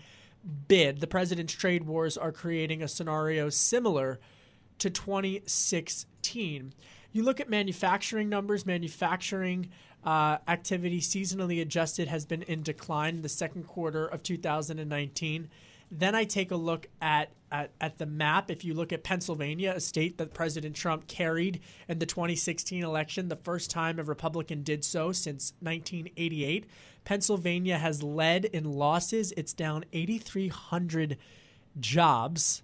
bid. 0.67 1.00
The 1.00 1.07
president's 1.07 1.53
trade 1.53 1.86
wars 1.86 2.17
are 2.17 2.31
creating 2.31 2.83
a 2.83 2.88
scenario 2.88 3.50
similar 3.50 4.19
to 4.79 4.89
2016. 4.89 6.74
You 7.12 7.24
look 7.24 7.39
at 7.39 7.50
manufacturing 7.50 8.29
numbers, 8.29 8.65
manufacturing 8.65 9.69
uh, 10.03 10.38
activity 10.48 11.00
seasonally 11.00 11.62
adjusted 11.62 12.07
has 12.07 12.25
been 12.25 12.41
in 12.43 12.62
decline 12.62 13.15
in 13.15 13.22
the 13.22 13.29
second 13.29 13.67
quarter 13.67 14.05
of 14.05 14.22
2019. 14.24 15.50
Then 15.95 16.15
I 16.15 16.23
take 16.23 16.50
a 16.50 16.55
look 16.55 16.88
at, 17.01 17.31
at, 17.51 17.71
at 17.79 18.00
the 18.00 18.07
map. 18.07 18.50
If 18.50 18.65
you 18.65 18.73
look 18.73 18.91
at 18.91 19.03
Pennsylvania, 19.03 19.73
a 19.75 19.79
state 19.79 20.17
that 20.17 20.33
President 20.33 20.75
Trump 20.75 21.07
carried 21.07 21.59
in 21.88 22.00
the 22.00 22.07
2016 22.07 22.83
election, 22.83 23.27
the 23.27 23.35
first 23.35 23.69
time 23.69 24.00
a 24.00 24.03
Republican 24.03 24.63
did 24.63 24.83
so 24.83 25.12
since 25.12 25.53
1988, 25.59 26.65
Pennsylvania 27.05 27.77
has 27.77 28.01
led 28.01 28.45
in 28.45 28.63
losses. 28.63 29.33
It's 29.38 29.53
down 29.53 29.85
8,300 29.93 31.17
jobs 31.79 32.63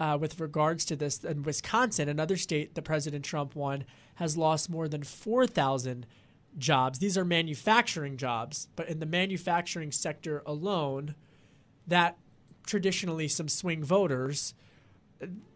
uh, 0.00 0.18
with 0.20 0.40
regards 0.40 0.84
to 0.86 0.96
this. 0.96 1.22
And 1.22 1.46
Wisconsin, 1.46 2.08
another 2.08 2.36
state 2.36 2.74
that 2.74 2.82
President 2.82 3.24
Trump 3.24 3.54
won, 3.54 3.84
has 4.16 4.36
lost 4.36 4.68
more 4.68 4.88
than 4.88 5.04
4,000 5.04 6.06
jobs. 6.56 6.98
These 6.98 7.16
are 7.16 7.24
manufacturing 7.24 8.16
jobs, 8.16 8.66
but 8.74 8.88
in 8.88 8.98
the 8.98 9.06
manufacturing 9.06 9.92
sector 9.92 10.42
alone, 10.44 11.14
that 11.86 12.18
traditionally 12.68 13.26
some 13.26 13.48
swing 13.48 13.82
voters, 13.82 14.54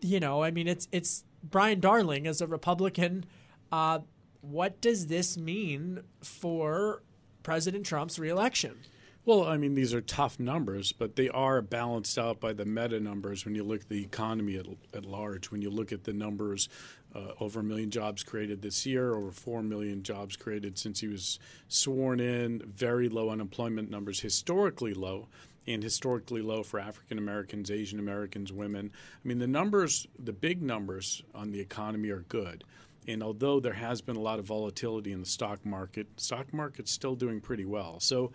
you 0.01 0.19
know, 0.19 0.43
I 0.43 0.51
mean, 0.51 0.67
it's 0.67 0.89
it's 0.91 1.25
Brian 1.45 1.79
Darling, 1.79 2.27
as 2.27 2.41
a 2.41 2.47
Republican, 2.47 3.25
uh, 3.71 4.01
what 4.41 4.81
does 4.81 5.07
this 5.07 5.37
mean 5.37 6.01
for 6.23 7.03
President 7.43 7.87
Trump's 7.87 8.19
reelection? 8.19 8.79
Well, 9.25 9.45
I 9.45 9.57
mean, 9.57 9.75
these 9.75 9.95
are 9.95 10.01
tough 10.01 10.41
numbers, 10.41 10.91
but 10.91 11.15
they 11.15 11.29
are 11.29 11.63
balanced 11.63 12.19
out 12.19 12.41
by 12.41 12.53
the 12.53 12.65
meta 12.65 12.99
numbers 12.99 13.45
when 13.45 13.55
you 13.55 13.63
look 13.63 13.83
at 13.83 13.89
the 13.89 14.03
economy 14.03 14.57
at, 14.57 14.67
at 14.93 15.05
large. 15.05 15.53
When 15.53 15.63
you 15.63 15.71
look 15.71 15.93
at 15.93 16.03
the 16.03 16.13
numbers, 16.13 16.69
uh, 17.15 17.29
over 17.39 17.61
a 17.61 17.63
million 17.63 17.89
jobs 17.89 18.25
created 18.25 18.63
this 18.63 18.85
year, 18.85 19.15
over 19.15 19.31
4 19.31 19.63
million 19.63 20.03
jobs 20.03 20.35
created 20.35 20.77
since 20.77 20.99
he 20.99 21.07
was 21.07 21.39
sworn 21.69 22.19
in, 22.19 22.63
very 22.67 23.09
low 23.09 23.31
unemployment 23.31 23.91
numbers, 23.91 24.19
historically 24.19 24.93
low, 24.93 25.29
and 25.67 25.83
historically 25.83 26.43
low 26.43 26.63
for 26.63 26.81
African 26.81 27.19
Americans, 27.19 27.71
Asian 27.71 27.99
Americans, 27.99 28.53
women. 28.53 28.91
I 28.93 29.29
mean, 29.29 29.39
the 29.39 29.47
numbers, 29.47 30.07
the 30.19 30.33
big 30.33 30.63
numbers 30.63 31.23
on 31.35 31.53
the 31.53 31.61
economy 31.61 32.11
are 32.11 32.25
good. 32.29 32.65
And 33.09 33.23
although 33.23 33.59
there 33.59 33.73
has 33.73 34.01
been 34.01 34.17
a 34.17 34.21
lot 34.21 34.39
of 34.39 34.45
volatility 34.45 35.13
in 35.13 35.21
the 35.21 35.27
stock 35.27 35.65
market, 35.67 36.07
stock 36.17 36.53
market's 36.53 36.93
still 36.93 37.17
doing 37.17 37.41
pretty 37.41 37.65
well. 37.65 37.99
So 38.01 38.33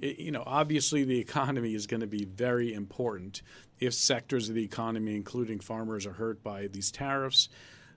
you 0.00 0.30
know, 0.30 0.42
obviously 0.46 1.04
the 1.04 1.18
economy 1.20 1.74
is 1.74 1.86
going 1.86 2.00
to 2.00 2.06
be 2.06 2.24
very 2.24 2.72
important. 2.72 3.42
If 3.78 3.94
sectors 3.94 4.48
of 4.48 4.54
the 4.54 4.64
economy, 4.64 5.14
including 5.14 5.60
farmers, 5.60 6.06
are 6.06 6.12
hurt 6.12 6.42
by 6.42 6.66
these 6.66 6.90
tariffs, 6.90 7.48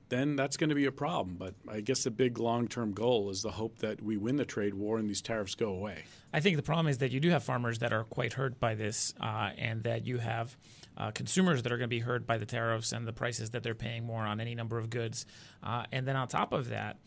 then 0.10 0.36
that's 0.36 0.58
going 0.58 0.70
to 0.70 0.76
be 0.76 0.86
a 0.86 0.92
problem. 0.92 1.36
But 1.38 1.56
I 1.70 1.82
guess 1.82 2.04
the 2.04 2.12
big 2.12 2.40
long 2.40 2.68
term 2.68 2.94
goal 2.94 3.30
is 3.30 3.42
the 3.42 3.52
hope 3.52 3.80
that 3.80 4.02
we 4.02 4.18
win 4.18 4.36
the 4.36 4.46
trade 4.46 4.74
war 4.74 4.98
and 4.98 5.10
these 5.10 5.22
tariffs 5.22 5.56
go 5.56 5.70
away. 5.70 6.04
I 6.34 6.40
think 6.40 6.58
the 6.58 6.64
problem 6.64 6.88
is 6.88 7.00
that 7.00 7.12
you 7.12 7.20
do 7.20 7.30
have 7.30 7.44
farmers 7.44 7.80
that 7.80 7.94
are 7.94 8.04
quite 8.04 8.34
hurt 8.34 8.60
by 8.60 8.76
this, 8.76 9.14
uh, 9.22 9.52
and 9.58 9.84
that 9.84 10.06
you 10.06 10.18
have 10.18 10.56
uh, 10.98 11.12
consumers 11.12 11.64
that 11.64 11.72
are 11.72 11.78
going 11.78 11.90
to 11.90 11.96
be 11.96 12.00
hurt 12.00 12.26
by 12.26 12.38
the 12.38 12.46
tariffs 12.46 12.92
and 12.92 13.08
the 13.08 13.14
prices 13.14 13.52
that 13.52 13.64
they're 13.64 13.76
paying 13.76 14.06
more 14.06 14.24
on 14.24 14.40
any 14.40 14.56
number 14.56 14.78
of 14.78 14.90
goods. 14.90 15.26
Uh, 15.64 15.86
and 15.92 16.08
then 16.08 16.16
on 16.16 16.28
top 16.28 16.54
of 16.54 16.70
that, 16.70 16.98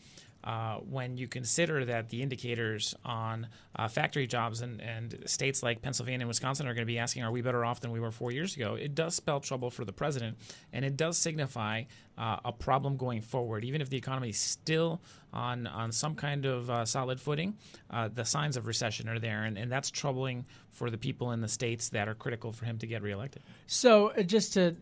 uh, 0.43 0.75
when 0.77 1.17
you 1.17 1.27
consider 1.27 1.83
that 1.85 2.09
the 2.09 2.21
indicators 2.21 2.95
on 3.03 3.47
uh, 3.75 3.87
factory 3.87 4.27
jobs 4.27 4.61
and, 4.61 4.81
and 4.81 5.17
states 5.25 5.63
like 5.63 5.81
Pennsylvania 5.81 6.21
and 6.21 6.27
Wisconsin 6.27 6.67
are 6.67 6.73
going 6.73 6.85
to 6.85 6.91
be 6.91 6.99
asking, 6.99 7.23
are 7.23 7.31
we 7.31 7.41
better 7.41 7.65
off 7.65 7.81
than 7.81 7.91
we 7.91 7.99
were 7.99 8.11
four 8.11 8.31
years 8.31 8.55
ago? 8.55 8.75
It 8.75 8.95
does 8.95 9.15
spell 9.15 9.39
trouble 9.39 9.69
for 9.69 9.83
the 9.83 9.91
president, 9.91 10.37
and 10.71 10.85
it 10.85 10.95
does 10.95 11.17
signify 11.17 11.83
uh, 12.17 12.37
a 12.45 12.51
problem 12.51 12.97
going 12.97 13.21
forward. 13.21 13.65
Even 13.65 13.81
if 13.81 13.89
the 13.89 13.97
economy 13.97 14.29
is 14.29 14.39
still 14.39 15.01
on, 15.33 15.67
on 15.67 15.91
some 15.91 16.15
kind 16.15 16.45
of 16.45 16.69
uh, 16.69 16.85
solid 16.85 17.19
footing, 17.19 17.55
uh, 17.91 18.07
the 18.13 18.23
signs 18.23 18.57
of 18.57 18.67
recession 18.67 19.09
are 19.09 19.19
there, 19.19 19.43
and, 19.43 19.57
and 19.57 19.71
that's 19.71 19.91
troubling 19.91 20.45
for 20.69 20.89
the 20.89 20.97
people 20.97 21.31
in 21.31 21.41
the 21.41 21.47
states 21.47 21.89
that 21.89 22.07
are 22.07 22.15
critical 22.15 22.51
for 22.51 22.65
him 22.65 22.77
to 22.77 22.87
get 22.87 23.01
reelected. 23.01 23.41
So, 23.65 24.11
uh, 24.11 24.23
just 24.23 24.53
to, 24.53 24.75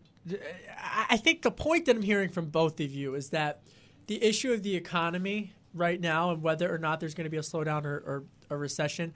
I 1.08 1.16
think 1.16 1.42
the 1.42 1.50
point 1.50 1.86
that 1.86 1.96
I'm 1.96 2.02
hearing 2.02 2.28
from 2.28 2.46
both 2.46 2.80
of 2.80 2.92
you 2.92 3.14
is 3.14 3.30
that 3.30 3.62
the 4.06 4.22
issue 4.22 4.52
of 4.52 4.62
the 4.62 4.76
economy 4.76 5.52
right 5.74 6.00
now 6.00 6.30
and 6.30 6.42
whether 6.42 6.72
or 6.72 6.78
not 6.78 7.00
there's 7.00 7.14
going 7.14 7.24
to 7.24 7.30
be 7.30 7.36
a 7.36 7.40
slowdown 7.40 7.84
or, 7.84 7.96
or 8.06 8.24
a 8.50 8.56
recession 8.56 9.14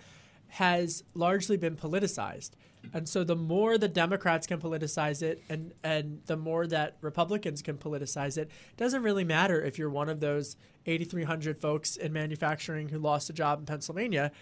has 0.49 1.05
largely 1.15 1.57
been 1.57 1.77
politicized. 1.77 2.51
And 2.93 3.09
so 3.09 3.25
the 3.25 3.37
more 3.37 3.79
the 3.79 3.89
Democrats 3.89 4.47
can 4.47 4.59
politicize 4.59 5.23
it 5.23 5.43
and, 5.49 5.73
and 5.85 6.23
the 6.27 6.37
more 6.37 6.67
that 6.67 6.97
Republicans 7.03 7.63
can 7.63 7.77
politicize 7.77 8.37
it, 8.37 8.51
doesn't 8.77 9.03
really 9.03 9.25
matter 9.25 9.63
if 9.63 9.79
you're 9.79 9.91
one 9.91 10.09
of 10.09 10.21
those 10.21 10.57
8,300 10.87 11.61
folks 11.61 11.97
in 11.97 12.13
manufacturing 12.13 12.89
who 12.89 12.99
lost 12.99 13.31
a 13.31 13.33
job 13.33 13.61
in 13.61 13.67
Pennsylvania. 13.67 14.33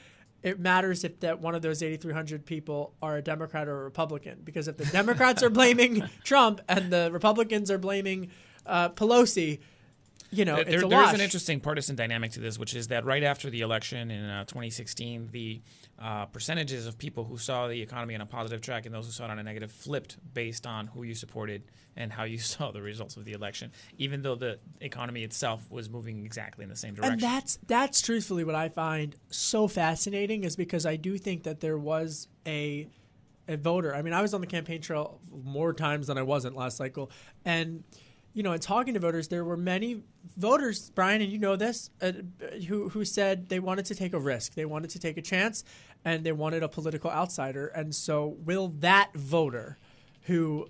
It 0.42 0.60
matters 0.60 1.02
if 1.02 1.18
that 1.20 1.40
one 1.40 1.56
of 1.56 1.62
those 1.62 1.82
8,300 1.82 2.46
people 2.46 2.94
are 3.02 3.16
a 3.16 3.22
Democrat 3.22 3.66
or 3.66 3.80
a 3.80 3.84
Republican. 3.84 4.40
Because 4.44 4.68
if 4.68 4.76
the 4.76 4.86
Democrats 4.86 5.42
are 5.42 5.50
blaming 5.50 6.08
Trump 6.24 6.60
and 6.68 6.92
the 6.92 7.10
Republicans 7.12 7.70
are 7.70 7.78
blaming 7.78 8.30
uh, 8.64 8.90
Pelosi, 8.90 9.58
you 10.30 10.44
know, 10.44 10.62
there, 10.62 10.86
there 10.86 11.02
is 11.04 11.14
an 11.14 11.20
interesting 11.20 11.60
partisan 11.60 11.96
dynamic 11.96 12.32
to 12.32 12.40
this, 12.40 12.58
which 12.58 12.74
is 12.74 12.88
that 12.88 13.04
right 13.04 13.22
after 13.22 13.48
the 13.48 13.62
election 13.62 14.10
in 14.10 14.24
uh, 14.24 14.44
2016, 14.44 15.28
the 15.32 15.62
uh, 15.98 16.26
percentages 16.26 16.86
of 16.86 16.98
people 16.98 17.24
who 17.24 17.38
saw 17.38 17.66
the 17.66 17.80
economy 17.80 18.14
on 18.14 18.20
a 18.20 18.26
positive 18.26 18.60
track 18.60 18.84
and 18.84 18.94
those 18.94 19.06
who 19.06 19.12
saw 19.12 19.24
it 19.24 19.30
on 19.30 19.38
a 19.38 19.42
negative 19.42 19.72
flipped 19.72 20.18
based 20.34 20.66
on 20.66 20.86
who 20.88 21.02
you 21.02 21.14
supported 21.14 21.62
and 21.96 22.12
how 22.12 22.24
you 22.24 22.38
saw 22.38 22.70
the 22.70 22.82
results 22.82 23.16
of 23.16 23.24
the 23.24 23.32
election, 23.32 23.72
even 23.96 24.22
though 24.22 24.34
the 24.34 24.58
economy 24.80 25.22
itself 25.24 25.70
was 25.70 25.88
moving 25.88 26.24
exactly 26.24 26.62
in 26.62 26.68
the 26.68 26.76
same 26.76 26.94
direction. 26.94 27.14
And 27.14 27.22
that's 27.22 27.58
that's 27.66 28.00
truthfully 28.02 28.44
what 28.44 28.54
I 28.54 28.68
find 28.68 29.16
so 29.30 29.66
fascinating 29.66 30.44
is 30.44 30.56
because 30.56 30.84
I 30.84 30.96
do 30.96 31.16
think 31.16 31.44
that 31.44 31.60
there 31.60 31.78
was 31.78 32.28
a 32.46 32.88
a 33.48 33.56
voter. 33.56 33.94
I 33.94 34.02
mean, 34.02 34.12
I 34.12 34.20
was 34.20 34.34
on 34.34 34.42
the 34.42 34.46
campaign 34.46 34.82
trail 34.82 35.20
more 35.32 35.72
times 35.72 36.08
than 36.08 36.18
I 36.18 36.22
wasn't 36.22 36.54
last 36.54 36.76
cycle, 36.76 37.10
and 37.46 37.82
you 38.38 38.44
know, 38.44 38.52
in 38.52 38.60
talking 38.60 38.94
to 38.94 39.00
voters, 39.00 39.26
there 39.26 39.44
were 39.44 39.56
many 39.56 40.00
voters, 40.36 40.90
Brian, 40.90 41.20
and 41.20 41.32
you 41.32 41.40
know 41.40 41.56
this, 41.56 41.90
uh, 42.00 42.12
who 42.68 42.88
who 42.90 43.04
said 43.04 43.48
they 43.48 43.58
wanted 43.58 43.84
to 43.86 43.96
take 43.96 44.12
a 44.12 44.18
risk, 44.20 44.54
they 44.54 44.64
wanted 44.64 44.90
to 44.90 45.00
take 45.00 45.16
a 45.16 45.22
chance, 45.22 45.64
and 46.04 46.22
they 46.22 46.30
wanted 46.30 46.62
a 46.62 46.68
political 46.68 47.10
outsider. 47.10 47.66
And 47.66 47.92
so, 47.92 48.36
will 48.44 48.68
that 48.78 49.10
voter, 49.12 49.76
who 50.22 50.68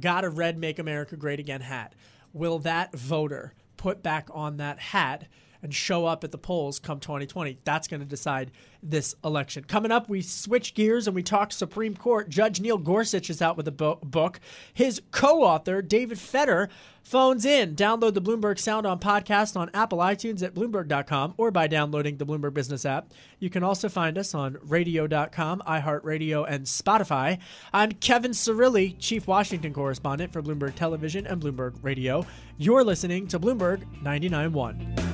got 0.00 0.24
a 0.24 0.30
red 0.30 0.56
"Make 0.56 0.78
America 0.78 1.14
Great 1.14 1.38
Again" 1.38 1.60
hat, 1.60 1.94
will 2.32 2.58
that 2.60 2.96
voter 2.96 3.52
put 3.76 4.02
back 4.02 4.30
on 4.32 4.56
that 4.56 4.78
hat? 4.78 5.26
And 5.64 5.74
show 5.74 6.04
up 6.04 6.24
at 6.24 6.30
the 6.30 6.36
polls 6.36 6.78
come 6.78 7.00
2020. 7.00 7.56
That's 7.64 7.88
going 7.88 8.00
to 8.00 8.06
decide 8.06 8.50
this 8.82 9.14
election. 9.24 9.64
Coming 9.64 9.90
up, 9.90 10.10
we 10.10 10.20
switch 10.20 10.74
gears 10.74 11.06
and 11.06 11.14
we 11.16 11.22
talk 11.22 11.52
Supreme 11.52 11.96
Court. 11.96 12.28
Judge 12.28 12.60
Neil 12.60 12.76
Gorsuch 12.76 13.30
is 13.30 13.40
out 13.40 13.56
with 13.56 13.66
a 13.66 13.72
bo- 13.72 13.98
book. 14.02 14.40
His 14.74 15.00
co 15.10 15.42
author, 15.42 15.80
David 15.80 16.18
Feder, 16.18 16.68
phones 17.02 17.46
in. 17.46 17.74
Download 17.76 18.12
the 18.12 18.20
Bloomberg 18.20 18.58
Sound 18.58 18.86
on 18.86 19.00
podcast 19.00 19.56
on 19.56 19.70
Apple 19.72 20.00
iTunes 20.00 20.42
at 20.42 20.54
Bloomberg.com 20.54 21.32
or 21.38 21.50
by 21.50 21.66
downloading 21.66 22.18
the 22.18 22.26
Bloomberg 22.26 22.52
Business 22.52 22.84
app. 22.84 23.12
You 23.38 23.48
can 23.48 23.62
also 23.62 23.88
find 23.88 24.18
us 24.18 24.34
on 24.34 24.58
radio.com, 24.64 25.62
iHeartRadio, 25.66 26.44
and 26.46 26.66
Spotify. 26.66 27.38
I'm 27.72 27.92
Kevin 27.92 28.32
Cirilli, 28.32 28.96
Chief 28.98 29.26
Washington 29.26 29.72
Correspondent 29.72 30.30
for 30.30 30.42
Bloomberg 30.42 30.74
Television 30.74 31.26
and 31.26 31.40
Bloomberg 31.40 31.74
Radio. 31.82 32.26
You're 32.58 32.84
listening 32.84 33.28
to 33.28 33.40
Bloomberg 33.40 33.82
99.1. 34.02 35.13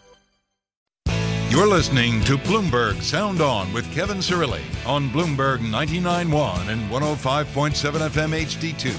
You're 1.51 1.67
listening 1.67 2.21
to 2.21 2.37
Bloomberg 2.37 3.01
Sound 3.01 3.41
On 3.41 3.73
with 3.73 3.91
Kevin 3.91 4.19
Cirilli 4.19 4.61
on 4.85 5.09
Bloomberg 5.09 5.59
99.1 5.59 6.69
and 6.69 6.89
105.7 6.89 7.73
FM 8.09 8.45
HD2. 8.45 8.95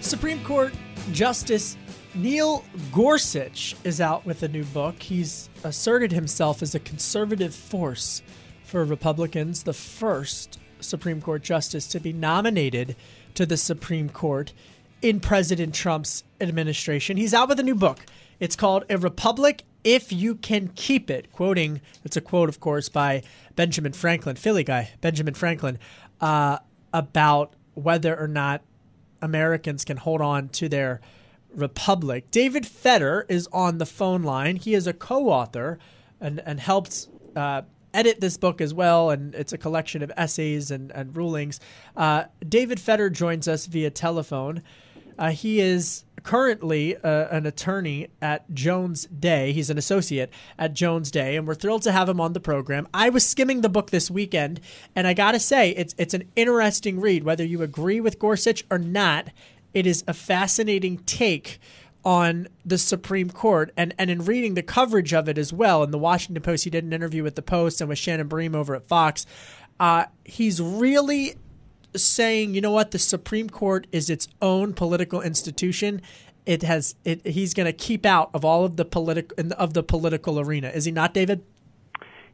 Supreme 0.00 0.42
Court 0.42 0.74
Justice 1.12 1.76
Neil 2.16 2.64
Gorsuch 2.90 3.76
is 3.84 4.00
out 4.00 4.26
with 4.26 4.42
a 4.42 4.48
new 4.48 4.64
book. 4.64 5.00
He's 5.00 5.48
asserted 5.62 6.10
himself 6.10 6.60
as 6.60 6.74
a 6.74 6.80
conservative 6.80 7.54
force 7.54 8.20
for 8.64 8.84
Republicans, 8.84 9.62
the 9.62 9.72
first 9.72 10.58
Supreme 10.80 11.22
Court 11.22 11.44
justice 11.44 11.86
to 11.86 12.00
be 12.00 12.12
nominated 12.12 12.96
to 13.34 13.46
the 13.46 13.56
Supreme 13.56 14.08
Court 14.08 14.52
in 15.02 15.20
President 15.20 15.72
Trump's 15.72 16.24
administration. 16.40 17.16
He's 17.16 17.32
out 17.32 17.48
with 17.48 17.60
a 17.60 17.62
new 17.62 17.76
book. 17.76 18.00
It's 18.40 18.56
called 18.56 18.86
A 18.90 18.98
Republic 18.98 19.62
if 19.84 20.12
you 20.12 20.34
can 20.34 20.68
keep 20.74 21.10
it. 21.10 21.32
Quoting, 21.32 21.80
it's 22.04 22.16
a 22.16 22.20
quote, 22.20 22.48
of 22.48 22.60
course, 22.60 22.88
by 22.88 23.22
Benjamin 23.56 23.92
Franklin, 23.92 24.36
Philly 24.36 24.64
guy, 24.64 24.90
Benjamin 25.00 25.34
Franklin, 25.34 25.78
uh, 26.20 26.58
about 26.92 27.54
whether 27.74 28.18
or 28.18 28.28
not 28.28 28.62
Americans 29.22 29.84
can 29.84 29.96
hold 29.96 30.20
on 30.20 30.48
to 30.50 30.68
their 30.68 31.00
republic. 31.54 32.30
David 32.30 32.66
Feder 32.66 33.26
is 33.28 33.48
on 33.52 33.78
the 33.78 33.86
phone 33.86 34.22
line. 34.22 34.56
He 34.56 34.74
is 34.74 34.86
a 34.86 34.92
co 34.92 35.28
author 35.28 35.78
and, 36.20 36.40
and 36.44 36.60
helped. 36.60 37.08
Uh, 37.34 37.62
edit 37.92 38.20
this 38.20 38.36
book 38.36 38.60
as 38.60 38.72
well, 38.72 39.10
and 39.10 39.34
it's 39.34 39.52
a 39.52 39.58
collection 39.58 40.02
of 40.02 40.12
essays 40.16 40.70
and, 40.70 40.92
and 40.92 41.16
rulings. 41.16 41.58
Uh, 41.96 42.24
David 42.48 42.78
Feder 42.78 43.10
joins 43.10 43.48
us 43.48 43.66
via 43.66 43.90
telephone. 43.90 44.62
Uh, 45.18 45.30
he 45.30 45.60
is 45.60 46.04
currently 46.22 46.96
uh, 46.96 47.28
an 47.28 47.46
attorney 47.46 48.08
at 48.20 48.52
Jones 48.52 49.06
Day. 49.06 49.52
He's 49.52 49.70
an 49.70 49.78
associate 49.78 50.32
at 50.58 50.74
Jones 50.74 51.10
Day, 51.10 51.36
and 51.36 51.46
we're 51.46 51.54
thrilled 51.54 51.82
to 51.82 51.92
have 51.92 52.08
him 52.08 52.20
on 52.20 52.32
the 52.32 52.40
program. 52.40 52.88
I 52.92 53.08
was 53.08 53.26
skimming 53.26 53.60
the 53.60 53.68
book 53.68 53.90
this 53.90 54.10
weekend, 54.10 54.60
and 54.94 55.06
I 55.06 55.14
got 55.14 55.32
to 55.32 55.40
say, 55.40 55.70
it's 55.70 55.94
it's 55.98 56.14
an 56.14 56.24
interesting 56.36 57.00
read. 57.00 57.24
Whether 57.24 57.44
you 57.44 57.62
agree 57.62 58.00
with 58.00 58.18
Gorsuch 58.18 58.64
or 58.70 58.78
not, 58.78 59.28
it 59.74 59.86
is 59.86 60.04
a 60.06 60.14
fascinating 60.14 60.98
take 60.98 61.60
on 62.04 62.48
the 62.64 62.78
Supreme 62.78 63.30
Court 63.30 63.72
and, 63.76 63.94
and 63.98 64.10
in 64.10 64.24
reading 64.24 64.54
the 64.54 64.62
coverage 64.62 65.12
of 65.12 65.28
it 65.28 65.36
as 65.36 65.52
well. 65.52 65.82
In 65.82 65.90
the 65.90 65.98
Washington 65.98 66.42
Post, 66.42 66.64
he 66.64 66.70
did 66.70 66.84
an 66.84 66.92
interview 66.92 67.22
with 67.22 67.34
the 67.34 67.42
Post 67.42 67.80
and 67.80 67.88
with 67.88 67.98
Shannon 67.98 68.26
Bream 68.26 68.54
over 68.54 68.74
at 68.74 68.88
Fox. 68.88 69.26
Uh, 69.78 70.06
he's 70.24 70.60
really 70.60 71.36
saying, 71.96 72.54
you 72.54 72.60
know 72.60 72.70
what, 72.70 72.90
the 72.90 72.98
Supreme 72.98 73.50
Court 73.50 73.86
is 73.92 74.10
its 74.10 74.28
own 74.40 74.72
political 74.74 75.20
institution. 75.20 76.02
It 76.46 76.62
has 76.62 76.94
it. 77.04 77.26
He's 77.26 77.54
going 77.54 77.66
to 77.66 77.72
keep 77.72 78.06
out 78.06 78.30
of 78.34 78.44
all 78.44 78.64
of 78.64 78.76
the 78.76 78.84
political 78.84 79.36
of 79.54 79.74
the 79.74 79.82
political 79.82 80.40
arena. 80.40 80.68
Is 80.68 80.84
he 80.84 80.92
not, 80.92 81.14
David? 81.14 81.44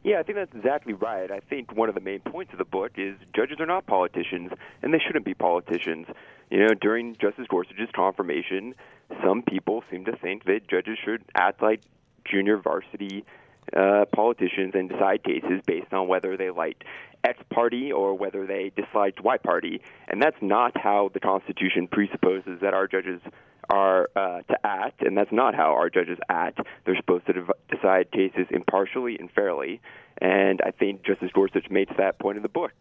Yeah, 0.03 0.19
I 0.19 0.23
think 0.23 0.37
that's 0.37 0.55
exactly 0.55 0.93
right. 0.93 1.29
I 1.29 1.41
think 1.41 1.75
one 1.75 1.89
of 1.89 1.95
the 1.95 2.01
main 2.01 2.21
points 2.21 2.53
of 2.53 2.59
the 2.59 2.65
book 2.65 2.93
is 2.95 3.15
judges 3.35 3.59
are 3.59 3.65
not 3.65 3.85
politicians, 3.87 4.51
and 4.81 4.93
they 4.93 4.99
shouldn't 4.99 5.25
be 5.25 5.33
politicians. 5.33 6.07
You 6.49 6.59
know, 6.59 6.73
during 6.79 7.17
Justice 7.17 7.45
Gorsuch's 7.49 7.89
confirmation, 7.93 8.73
some 9.21 9.41
people 9.41 9.83
seem 9.91 10.05
to 10.05 10.15
think 10.15 10.45
that 10.45 10.67
judges 10.69 10.97
should 11.03 11.23
act 11.35 11.61
like 11.61 11.81
junior 12.23 12.57
varsity 12.57 13.25
uh, 13.75 14.05
politicians 14.13 14.73
and 14.75 14.89
decide 14.89 15.23
cases 15.23 15.61
based 15.65 15.93
on 15.93 16.07
whether 16.07 16.37
they 16.37 16.49
liked 16.49 16.83
X 17.23 17.39
party 17.49 17.91
or 17.91 18.15
whether 18.15 18.45
they 18.45 18.71
disliked 18.75 19.21
Y 19.21 19.37
party. 19.37 19.81
And 20.07 20.21
that's 20.21 20.37
not 20.41 20.77
how 20.77 21.09
the 21.13 21.19
Constitution 21.19 21.87
presupposes 21.87 22.61
that 22.61 22.73
our 22.73 22.87
judges 22.87 23.21
are 23.69 24.09
uh, 24.15 24.41
to 24.43 24.57
act, 24.65 25.01
and 25.01 25.17
that's 25.17 25.31
not 25.31 25.53
how 25.53 25.73
our 25.73 25.89
judges 25.89 26.17
act. 26.29 26.59
They're 26.85 26.95
supposed 26.95 27.25
to 27.27 27.33
decide 27.69 28.11
cases 28.11 28.47
impartially 28.49 29.17
and 29.19 29.29
fairly. 29.31 29.81
And 30.19 30.61
I 30.65 30.71
think 30.71 31.03
Justice 31.05 31.31
Gorsuch 31.33 31.69
makes 31.69 31.91
that 31.97 32.17
point 32.19 32.37
in 32.37 32.43
the 32.43 32.49
book. 32.49 32.71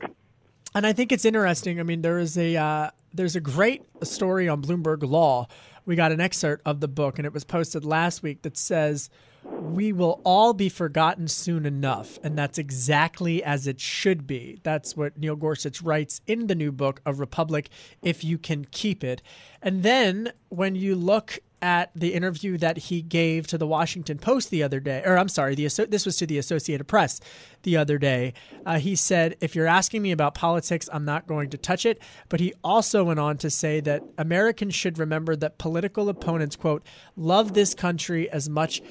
And 0.75 0.87
I 0.87 0.93
think 0.93 1.11
it's 1.11 1.25
interesting. 1.25 1.81
I 1.81 1.83
mean, 1.83 2.03
there 2.03 2.19
is 2.19 2.37
a 2.39 2.57
uh, 2.57 2.91
there's 3.13 3.35
a 3.35 3.41
great 3.41 3.83
story 4.05 4.49
on 4.49 4.63
Bloomberg 4.63 5.03
Law. 5.03 5.49
We 5.87 5.95
got 5.97 6.13
an 6.13 6.21
excerpt 6.21 6.63
of 6.67 6.81
the 6.81 6.89
book, 6.89 7.19
and 7.19 7.25
it 7.25 7.33
was 7.33 7.45
posted 7.45 7.85
last 7.85 8.23
week 8.23 8.43
that 8.43 8.57
says 8.57 9.09
we 9.45 9.93
will 9.93 10.21
all 10.25 10.53
be 10.53 10.69
forgotten 10.69 11.29
soon 11.29 11.65
enough. 11.65 12.19
And 12.25 12.37
that's 12.37 12.59
exactly 12.59 13.43
as 13.43 13.69
it 13.69 13.81
should 13.81 14.27
be. 14.27 14.59
That's 14.65 14.97
what 14.97 15.17
Neil 15.17 15.37
Gorsuch 15.37 15.81
writes 15.81 16.21
in 16.27 16.49
the 16.49 16.57
new 16.57 16.73
book, 16.73 17.01
A 17.07 17.13
Republic, 17.13 17.69
If 18.03 18.25
You 18.25 18.37
Can 18.37 18.65
Keep 18.65 19.05
It. 19.05 19.23
And 19.63 19.85
then 19.85 20.33
when 20.49 20.75
you 20.75 20.97
look 20.97 21.39
at 21.63 21.91
the 21.95 22.15
interview 22.15 22.59
that 22.59 22.77
he 22.77 23.03
gave 23.03 23.47
to 23.47 23.59
the 23.59 23.67
Washington 23.67 24.19
Post 24.19 24.51
the 24.51 24.63
other 24.63 24.81
day, 24.81 25.03
or 25.05 25.17
I'm 25.17 25.29
sorry, 25.29 25.55
the 25.55 25.67
this 25.89 26.05
was 26.05 26.17
to 26.19 26.27
the 26.27 26.39
Associated 26.39 26.85
Press 26.85 27.21
the 27.63 27.77
other 27.77 27.99
day. 27.99 28.35
Uh, 28.65 28.79
he 28.79 28.95
said, 28.95 29.37
"If 29.41 29.55
you're 29.55 29.67
asking 29.67 30.03
me 30.03 30.13
about 30.13 30.35
politics, 30.35 30.89
I'm 30.93 31.05
not 31.05 31.27
going 31.27 31.51
to 31.51 31.59
touch 31.59 31.87
it." 31.87 32.01
But 32.29 32.41
he 32.41 32.53
also 32.63 33.05
went 33.05 33.21
on 33.21 33.39
to 33.39 33.51
say 33.51 33.81
that 33.81 34.03
Americans 34.19 34.75
should 34.75 34.99
remember 34.99 35.37
that 35.37 35.59
political 35.59 36.09
opponents, 36.09 36.57
quote, 36.57 36.85
love 37.17 37.55
this 37.55 37.75
country 37.75 38.31
as 38.31 38.49
much 38.49 38.83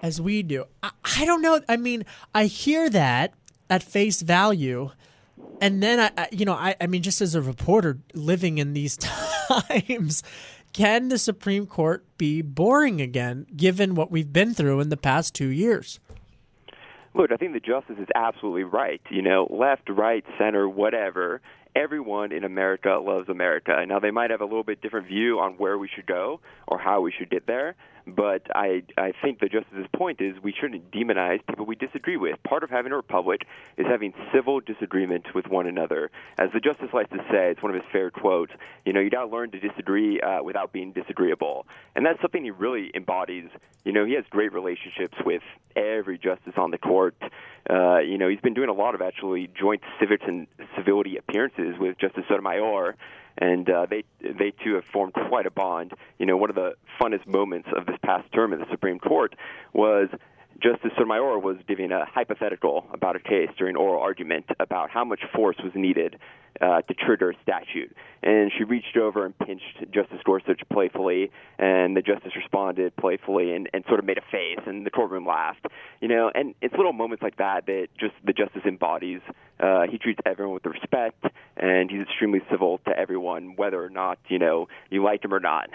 as 0.00 0.20
we 0.20 0.42
do. 0.42 0.64
I, 0.82 0.90
I 1.20 1.24
don't 1.24 1.42
know. 1.42 1.60
I 1.68 1.76
mean, 1.76 2.04
I 2.34 2.46
hear 2.46 2.90
that 2.90 3.34
at 3.70 3.82
face 3.82 4.20
value. 4.20 4.90
And 5.60 5.82
then 5.82 5.98
I, 6.00 6.28
you 6.32 6.44
know, 6.44 6.54
I, 6.54 6.74
I 6.80 6.86
mean, 6.86 7.02
just 7.02 7.20
as 7.20 7.34
a 7.34 7.40
reporter 7.40 7.98
living 8.14 8.58
in 8.58 8.74
these 8.74 8.96
times, 9.48 10.22
can 10.72 11.08
the 11.08 11.18
Supreme 11.18 11.66
Court 11.66 12.04
be 12.18 12.42
boring 12.42 13.00
again, 13.00 13.46
given 13.56 13.94
what 13.94 14.10
we've 14.10 14.32
been 14.32 14.54
through 14.54 14.80
in 14.80 14.88
the 14.88 14.96
past 14.96 15.34
two 15.34 15.48
years? 15.48 16.00
Look, 17.14 17.30
I 17.30 17.36
think 17.36 17.52
the 17.52 17.60
justice 17.60 17.96
is 17.98 18.08
absolutely 18.14 18.64
right. 18.64 19.00
You 19.10 19.22
know, 19.22 19.46
left, 19.50 19.88
right, 19.90 20.24
center, 20.38 20.68
whatever. 20.68 21.42
Everyone 21.74 22.32
in 22.32 22.44
America 22.44 23.00
loves 23.02 23.28
America. 23.28 23.84
Now, 23.86 23.98
they 23.98 24.10
might 24.10 24.30
have 24.30 24.40
a 24.40 24.44
little 24.44 24.64
bit 24.64 24.80
different 24.80 25.08
view 25.08 25.38
on 25.38 25.52
where 25.54 25.76
we 25.78 25.88
should 25.94 26.06
go 26.06 26.40
or 26.66 26.78
how 26.78 27.00
we 27.00 27.12
should 27.12 27.30
get 27.30 27.46
there, 27.46 27.74
but 28.06 28.42
I, 28.54 28.82
I 28.98 29.12
think 29.22 29.40
the 29.40 29.48
justice's 29.48 29.86
point 29.94 30.20
is 30.20 30.34
we 30.42 30.52
shouldn't 30.58 30.90
demonize 30.90 31.40
people 31.46 31.66
we 31.66 31.76
disagree 31.76 32.16
with. 32.16 32.42
Part 32.42 32.64
of 32.64 32.70
having 32.70 32.92
a 32.92 32.96
republic 32.96 33.42
is 33.76 33.86
having 33.86 34.12
civil 34.34 34.60
disagreement 34.60 35.26
with 35.34 35.46
one 35.46 35.66
another. 35.66 36.10
As 36.38 36.50
the 36.52 36.60
justice 36.60 36.88
likes 36.92 37.10
to 37.10 37.18
say, 37.30 37.50
it's 37.50 37.62
one 37.62 37.74
of 37.74 37.80
his 37.80 37.90
favorite 37.92 38.14
quotes, 38.14 38.52
you 38.84 38.92
know, 38.92 39.00
you 39.00 39.10
got 39.10 39.24
to 39.24 39.30
learn 39.30 39.50
to 39.52 39.60
disagree 39.60 40.20
uh, 40.20 40.42
without 40.42 40.72
being 40.72 40.92
disagreeable. 40.92 41.66
And 41.94 42.04
that's 42.04 42.20
something 42.20 42.42
he 42.42 42.50
really 42.50 42.90
embodies. 42.94 43.48
You 43.84 43.92
know, 43.92 44.04
he 44.04 44.14
has 44.14 44.24
great 44.30 44.52
relationships 44.52 45.16
with 45.24 45.42
every 45.76 46.18
justice 46.18 46.54
on 46.56 46.70
the 46.70 46.78
court. 46.78 47.14
Uh, 47.68 47.98
you 47.98 48.18
know, 48.18 48.28
he's 48.28 48.40
been 48.40 48.54
doing 48.54 48.68
a 48.68 48.74
lot 48.74 48.94
of 48.94 49.02
actually 49.02 49.48
joint 49.58 49.82
civics 50.00 50.24
and 50.26 50.46
civility 50.76 51.16
appearances 51.16 51.76
with 51.78 51.98
Justice 51.98 52.24
Sotomayor 52.28 52.96
and 53.38 53.68
uh, 53.68 53.86
they 53.88 54.04
they 54.20 54.52
too 54.64 54.74
have 54.74 54.84
formed 54.92 55.14
quite 55.28 55.46
a 55.46 55.50
bond. 55.50 55.92
You 56.18 56.26
know, 56.26 56.36
one 56.36 56.50
of 56.50 56.56
the 56.56 56.74
funnest 57.00 57.26
moments 57.26 57.68
of 57.76 57.86
this 57.86 57.96
past 58.04 58.30
term 58.32 58.52
in 58.52 58.60
the 58.60 58.66
Supreme 58.70 58.98
Court 58.98 59.34
was 59.72 60.08
Justice 60.62 60.92
Sotomayor 60.96 61.38
was 61.38 61.56
giving 61.66 61.90
a 61.90 62.04
hypothetical 62.04 62.86
about 62.92 63.16
a 63.16 63.20
case 63.20 63.48
during 63.58 63.76
oral 63.76 64.00
argument 64.00 64.46
about 64.60 64.90
how 64.90 65.04
much 65.04 65.20
force 65.34 65.56
was 65.62 65.72
needed 65.74 66.18
uh, 66.62 66.80
to 66.82 66.94
trigger 66.94 67.30
a 67.30 67.34
statute. 67.42 67.94
And 68.22 68.52
she 68.56 68.62
reached 68.62 68.96
over 68.96 69.26
and 69.26 69.36
pinched 69.36 69.80
Justice 69.92 70.20
Gorsuch 70.24 70.62
playfully, 70.72 71.30
and 71.58 71.96
the 71.96 72.02
justice 72.02 72.32
responded 72.36 72.94
playfully 72.96 73.52
and, 73.52 73.68
and 73.74 73.84
sort 73.88 73.98
of 73.98 74.06
made 74.06 74.18
a 74.18 74.22
face, 74.30 74.64
and 74.64 74.86
the 74.86 74.90
courtroom 74.90 75.26
laughed. 75.26 75.66
You 76.00 76.08
know, 76.08 76.30
and 76.32 76.54
it's 76.62 76.74
little 76.74 76.92
moments 76.92 77.22
like 77.22 77.36
that 77.38 77.66
that 77.66 77.88
just 77.98 78.14
the 78.24 78.32
justice 78.32 78.62
embodies. 78.64 79.20
Uh, 79.58 79.82
he 79.90 79.98
treats 79.98 80.20
everyone 80.24 80.54
with 80.54 80.66
respect, 80.66 81.24
and 81.56 81.90
he's 81.90 82.02
extremely 82.02 82.40
civil 82.50 82.78
to 82.86 82.96
everyone, 82.96 83.56
whether 83.56 83.82
or 83.82 83.90
not 83.90 84.18
you 84.28 84.38
know 84.38 84.68
you 84.90 85.02
like 85.02 85.24
him 85.24 85.34
or 85.34 85.40
not. 85.40 85.68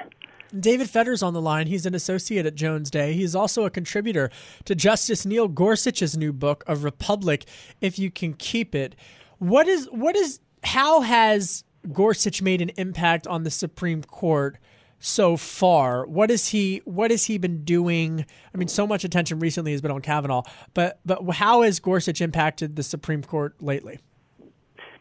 David 0.57 0.89
Feder's 0.89 1.21
on 1.21 1.33
the 1.33 1.41
line. 1.41 1.67
He's 1.67 1.85
an 1.85 1.93
associate 1.93 2.45
at 2.45 2.55
Jones 2.55 2.89
Day. 2.89 3.11
He's 3.11 3.35
also 3.35 3.65
a 3.65 3.69
contributor 3.69 4.29
to 4.63 4.75
Justice 4.75 5.25
Neil 5.25 5.49
Gorsuch's 5.49 6.15
new 6.15 6.31
book, 6.31 6.63
A 6.67 6.75
Republic, 6.77 7.45
If 7.81 7.99
You 7.99 8.09
Can 8.09 8.33
Keep 8.33 8.73
It. 8.73 8.95
What 9.39 9.67
is 9.67 9.87
what 9.91 10.15
is 10.15 10.39
how 10.63 11.01
has 11.01 11.63
Gorsuch 11.91 12.41
made 12.41 12.61
an 12.61 12.69
impact 12.77 13.27
on 13.27 13.43
the 13.43 13.51
Supreme 13.51 14.03
Court 14.03 14.57
so 14.99 15.37
far? 15.37 16.05
What 16.05 16.31
is 16.31 16.49
he 16.49 16.81
what 16.85 17.11
has 17.11 17.25
he 17.25 17.37
been 17.37 17.63
doing? 17.63 18.25
I 18.53 18.57
mean, 18.57 18.67
so 18.67 18.87
much 18.87 19.03
attention 19.03 19.39
recently 19.39 19.71
has 19.71 19.81
been 19.81 19.91
on 19.91 20.01
Kavanaugh, 20.01 20.43
but 20.73 20.99
but 21.05 21.23
how 21.31 21.61
has 21.61 21.79
Gorsuch 21.79 22.21
impacted 22.21 22.75
the 22.75 22.83
Supreme 22.83 23.23
Court 23.23 23.55
lately? 23.61 23.99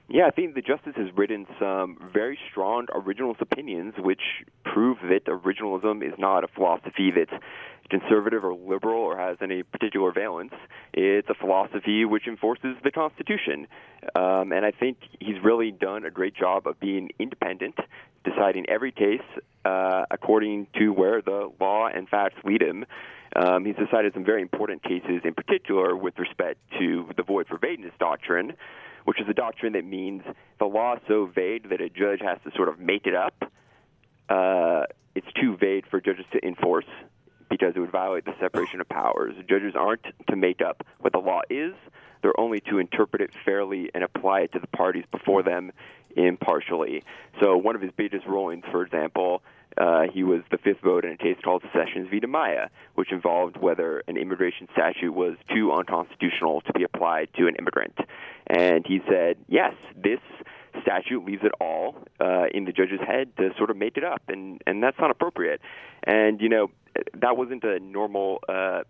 Yeah, 0.09 0.27
I 0.27 0.31
think 0.31 0.55
the 0.55 0.63
justice 0.63 0.93
has 0.97 1.09
written 1.17 1.47
some 1.59 1.99
very 2.13 2.39
strong 2.51 2.87
originalist 2.95 3.41
opinions, 3.41 3.95
which 3.99 4.21
prove 4.65 4.99
that 5.09 5.25
originalism 5.25 6.07
is 6.07 6.15
not 6.17 6.45
a 6.45 6.49
philosophy 6.49 7.11
that's 7.11 7.43
conservative 7.91 8.45
or 8.45 8.55
liberal 8.55 9.01
or 9.01 9.17
has 9.17 9.37
any 9.41 9.65
particular 9.65 10.13
valence. 10.13 10.53
It's 10.93 11.29
a 11.29 11.35
philosophy 11.35 12.05
which 12.05 12.29
enforces 12.29 12.77
the 12.85 12.93
Constitution. 12.93 13.67
Um, 14.15 14.53
and 14.53 14.65
I 14.65 14.71
think 14.71 14.99
he's 15.19 15.43
really 15.43 15.73
done 15.73 16.05
a 16.05 16.11
great 16.11 16.37
job 16.37 16.69
of 16.69 16.79
being 16.79 17.11
independent, 17.19 17.75
deciding 18.25 18.69
every 18.69 18.93
case 18.93 19.27
uh, 19.65 20.05
according 20.13 20.69
to 20.79 20.91
where 20.91 21.21
the 21.21 21.51
law 21.61 21.89
and 21.89 22.09
facts 22.09 22.37
lead 22.45 22.63
him. 22.63 22.85
Um, 23.35 23.65
he's 23.65 23.77
decided 23.77 24.15
some 24.15 24.25
very 24.25 24.41
important 24.41 24.85
cases, 24.85 25.23
in 25.25 25.35
particular 25.35 25.97
with 25.97 26.17
respect 26.17 26.61
to 26.79 27.09
the 27.17 27.25
void 27.25 27.49
for 27.49 27.59
vagueness 27.59 27.93
doctrine 27.99 28.53
which 29.07 29.21
is 29.21 29.29
a 29.29 29.35
doctrine 29.35 29.73
that 29.73 29.85
means 29.85 30.23
the 30.59 30.67
law 30.67 30.97
is 30.97 31.01
so 31.09 31.27
vague 31.27 31.71
that 31.71 31.81
a 31.81 31.89
judge 31.89 32.21
has 32.21 32.39
to 32.45 32.51
sort 32.57 32.69
of 32.69 32.79
make 32.79 33.07
it 33.07 33.15
up. 33.15 33.51
Uh, 34.29 34.83
it's 35.15 35.33
too 35.41 35.57
vague 35.57 35.89
for 35.89 36.01
judges 36.01 36.27
to 36.33 36.45
enforce 36.45 36.85
because 37.49 37.73
it 37.77 37.79
would 37.79 37.93
violate 37.93 38.25
the 38.25 38.35
separation 38.41 38.81
of 38.81 38.89
powers. 38.89 39.35
Judges 39.49 39.75
aren't 39.77 40.05
to 40.29 40.37
make 40.37 40.61
up 40.61 40.85
what 40.99 41.13
the 41.13 41.21
law 41.21 41.41
is, 41.49 41.73
they're 42.23 42.39
only 42.39 42.59
to 42.69 42.79
interpret 42.79 43.23
it 43.23 43.31
fairly 43.45 43.91
and 43.95 44.03
apply 44.03 44.41
it 44.41 44.53
to 44.53 44.59
the 44.59 44.67
parties 44.67 45.05
before 45.13 45.45
them 45.45 45.71
impartially. 46.17 47.05
So, 47.41 47.57
one 47.57 47.77
of 47.77 47.83
his 47.83 47.93
biggest 47.97 48.27
rulings, 48.27 48.65
for 48.73 48.83
example, 48.83 49.43
uh, 49.79 50.03
he 50.13 50.23
was 50.23 50.41
the 50.51 50.59
fifth 50.59 50.81
vote 50.83 51.05
in 51.05 51.13
a 51.13 51.17
case 51.17 51.37
called 51.45 51.63
Sessions 51.73 52.09
v. 52.11 52.21
Dimaya, 52.21 52.69
which 52.95 53.13
involved 53.13 53.57
whether 53.57 54.03
an 54.09 54.17
immigration 54.17 54.69
statute 54.73 55.13
was 55.13 55.37
too 55.55 55.73
unconstitutional 55.73 56.63
to 56.63 56.73
be 56.73 56.83
applied 56.83 57.29
to 57.39 57.47
an 57.47 57.57
immigrant. 57.59 57.97
And 58.47 58.85
he 58.87 59.01
said, 59.09 59.37
yes, 59.49 59.75
this 59.97 60.21
statute 60.83 61.25
leaves 61.25 61.43
it 61.43 61.53
all 61.61 61.97
uh, 62.21 62.45
in 62.53 62.65
the 62.65 62.73
judge's 62.73 63.01
head 63.07 63.37
to 63.39 63.51
sort 63.57 63.71
of 63.71 63.77
make 63.77 63.97
it 63.97 64.05
up, 64.05 64.23
and, 64.29 64.61
and 64.67 64.83
that's 64.83 64.99
not 64.99 65.11
appropriate. 65.11 65.61
And, 66.05 66.41
you 66.41 66.49
know, 66.49 66.71
that 67.15 67.37
wasn't 67.37 67.65
a 67.65 67.79
normal. 67.81 68.41
Uh, 68.49 68.83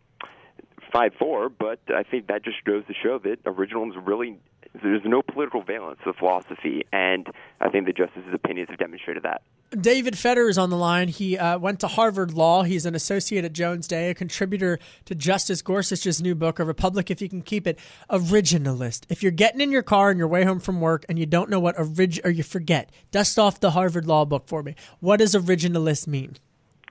five 0.93 1.13
four, 1.19 1.49
but 1.49 1.81
I 1.89 2.03
think 2.03 2.29
that 2.29 2.45
just 2.45 2.65
goes 2.65 2.85
to 2.87 2.95
show 2.95 3.19
that 3.21 3.45
originalism 3.45 4.07
really 4.07 4.39
there's 4.83 5.03
no 5.05 5.23
political 5.23 5.63
valence 5.63 5.99
to 6.05 6.13
the 6.13 6.19
philosophy, 6.19 6.85
and 6.93 7.29
I 7.61 7.69
think 7.69 7.87
the 7.87 7.93
justices' 7.93 8.35
opinions 8.35 8.69
have 8.71 8.79
demonstrated 8.79 9.23
that. 9.23 9.43
David 9.81 10.17
Feder 10.17 10.49
is 10.49 10.59
on 10.59 10.71
the 10.71 10.77
line. 10.77 11.09
He 11.09 11.37
uh, 11.37 11.59
went 11.59 11.81
to 11.81 11.89
Harvard 11.89 12.33
Law. 12.33 12.63
He's 12.63 12.87
an 12.87 12.95
associate 12.95 13.45
at 13.45 13.53
Jones 13.53 13.89
Day, 13.89 14.11
a 14.11 14.15
contributor 14.15 14.79
to 15.07 15.15
Justice 15.15 15.61
Gorsuch's 15.61 16.23
new 16.23 16.35
book, 16.35 16.59
A 16.59 16.65
Republic 16.65 17.11
If 17.11 17.21
You 17.21 17.29
Can 17.29 17.43
Keep 17.43 17.67
It, 17.67 17.79
Originalist. 18.11 19.05
If 19.09 19.23
you're 19.23 19.33
getting 19.33 19.61
in 19.61 19.73
your 19.73 19.83
car 19.83 20.11
on 20.11 20.19
your 20.19 20.29
way 20.29 20.45
home 20.45 20.61
from 20.61 20.81
work 20.81 21.05
and 21.09 21.19
you 21.19 21.27
don't 21.27 21.51
know 21.51 21.61
what 21.61 21.79
orig 21.79 22.21
or 22.25 22.31
you 22.31 22.43
forget, 22.43 22.91
dust 23.11 23.39
off 23.39 23.59
the 23.61 23.73
Harvard 23.73 24.07
Law 24.07 24.25
book 24.25 24.47
for 24.47 24.63
me. 24.63 24.75
What 25.01 25.19
does 25.19 25.35
originalist 25.35 26.07
mean? 26.07 26.37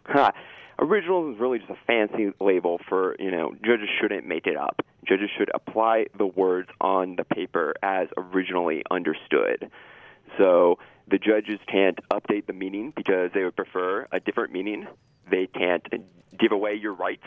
Huh. 0.06 0.32
Original 0.78 1.32
is 1.32 1.40
really 1.40 1.60
just 1.60 1.72
a 1.72 1.78
fancy 1.88 2.34
label 2.42 2.80
for, 2.90 3.16
you 3.18 3.32
know, 3.32 3.54
judges 3.64 3.88
shouldn't 4.00 4.28
make 4.28 4.46
it 4.46 4.58
up. 4.58 4.82
Judges 5.08 5.30
should 5.38 5.50
apply 5.54 6.08
the 6.18 6.26
words 6.26 6.70
on 6.82 7.16
the 7.16 7.24
paper 7.24 7.74
as 7.82 8.08
originally 8.18 8.84
understood. 8.92 9.70
So 10.38 10.80
the 11.08 11.18
judges 11.18 11.60
can't 11.72 11.98
update 12.12 12.48
the 12.48 12.54
meaning 12.54 12.92
because 12.96 13.32
they 13.34 13.44
would 13.44 13.56
prefer 13.56 14.08
a 14.12 14.20
different 14.20 14.52
meaning. 14.52 14.88
They 15.30 15.48
can't 15.48 15.88
give 16.38 16.52
away 16.52 16.74
your 16.74 16.94
rights 16.94 17.26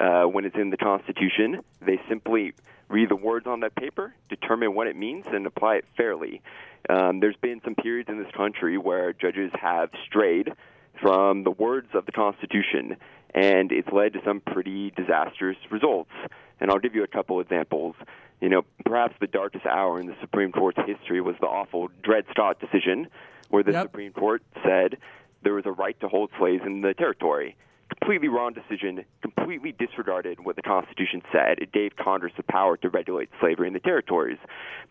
uh, 0.00 0.24
when 0.24 0.44
it's 0.44 0.56
in 0.56 0.70
the 0.70 0.76
Constitution. 0.76 1.60
They 1.80 2.00
simply 2.08 2.54
read 2.88 3.08
the 3.08 3.16
words 3.16 3.46
on 3.46 3.60
that 3.60 3.76
paper, 3.76 4.14
determine 4.28 4.74
what 4.74 4.88
it 4.88 4.96
means, 4.96 5.26
and 5.30 5.46
apply 5.46 5.76
it 5.76 5.84
fairly. 5.96 6.42
Um, 6.88 7.20
there's 7.20 7.36
been 7.36 7.60
some 7.64 7.76
periods 7.76 8.08
in 8.08 8.18
this 8.18 8.32
country 8.36 8.78
where 8.78 9.12
judges 9.12 9.52
have 9.60 9.90
strayed 10.06 10.50
from 11.00 11.44
the 11.44 11.50
words 11.50 11.88
of 11.94 12.06
the 12.06 12.12
Constitution, 12.12 12.96
and 13.34 13.72
it's 13.72 13.88
led 13.92 14.12
to 14.14 14.20
some 14.24 14.40
pretty 14.40 14.90
disastrous 14.90 15.56
results. 15.70 16.10
And 16.60 16.70
I'll 16.70 16.78
give 16.78 16.94
you 16.94 17.04
a 17.04 17.08
couple 17.08 17.40
examples. 17.40 17.94
You 18.40 18.48
know, 18.48 18.62
perhaps 18.84 19.14
the 19.20 19.26
darkest 19.26 19.66
hour 19.66 20.00
in 20.00 20.06
the 20.06 20.16
Supreme 20.20 20.52
Court's 20.52 20.78
history 20.86 21.20
was 21.20 21.36
the 21.40 21.46
awful 21.46 21.88
Dred 22.02 22.24
Scott 22.30 22.60
decision, 22.60 23.08
where 23.48 23.62
the 23.62 23.72
yep. 23.72 23.84
Supreme 23.84 24.12
Court 24.12 24.42
said 24.64 24.96
there 25.42 25.54
was 25.54 25.66
a 25.66 25.72
right 25.72 25.98
to 26.00 26.08
hold 26.08 26.30
slaves 26.38 26.62
in 26.64 26.80
the 26.80 26.94
territory. 26.94 27.56
Completely 27.98 28.28
wrong 28.28 28.52
decision, 28.52 29.04
completely 29.20 29.72
disregarded 29.72 30.44
what 30.44 30.54
the 30.56 30.62
Constitution 30.62 31.22
said. 31.32 31.58
It 31.58 31.72
gave 31.72 31.96
Congress 31.96 32.32
the 32.36 32.44
power 32.44 32.76
to 32.78 32.88
regulate 32.88 33.30
slavery 33.40 33.66
in 33.66 33.74
the 33.74 33.80
territories. 33.80 34.38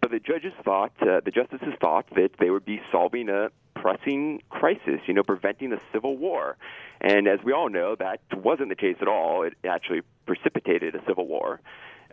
But 0.02 0.12
the 0.12 0.20
judges 0.20 0.54
thought, 0.66 0.92
uh, 1.02 1.22
the 1.24 1.32
justices 1.32 1.74
thought 1.80 2.06
that 2.16 2.32
they 2.40 2.50
would 2.50 2.66
be 2.66 2.82
solving 2.92 3.30
a 3.30 3.50
pressing 3.82 4.42
crisis, 4.50 5.00
you 5.08 5.14
know, 5.14 5.24
preventing 5.24 5.72
a 5.74 5.80
civil 5.94 6.18
war. 6.18 6.58
And 7.02 7.28
as 7.28 7.40
we 7.44 7.54
all 7.54 7.70
know, 7.70 7.96
that 7.96 8.20
wasn't 8.34 8.70
the 8.70 8.76
case 8.76 8.98
at 9.02 9.08
all. 9.08 9.44
It 9.44 9.54
actually 9.68 10.02
precipitated 10.26 10.96
a 10.96 11.02
civil 11.08 11.28
war. 11.28 11.62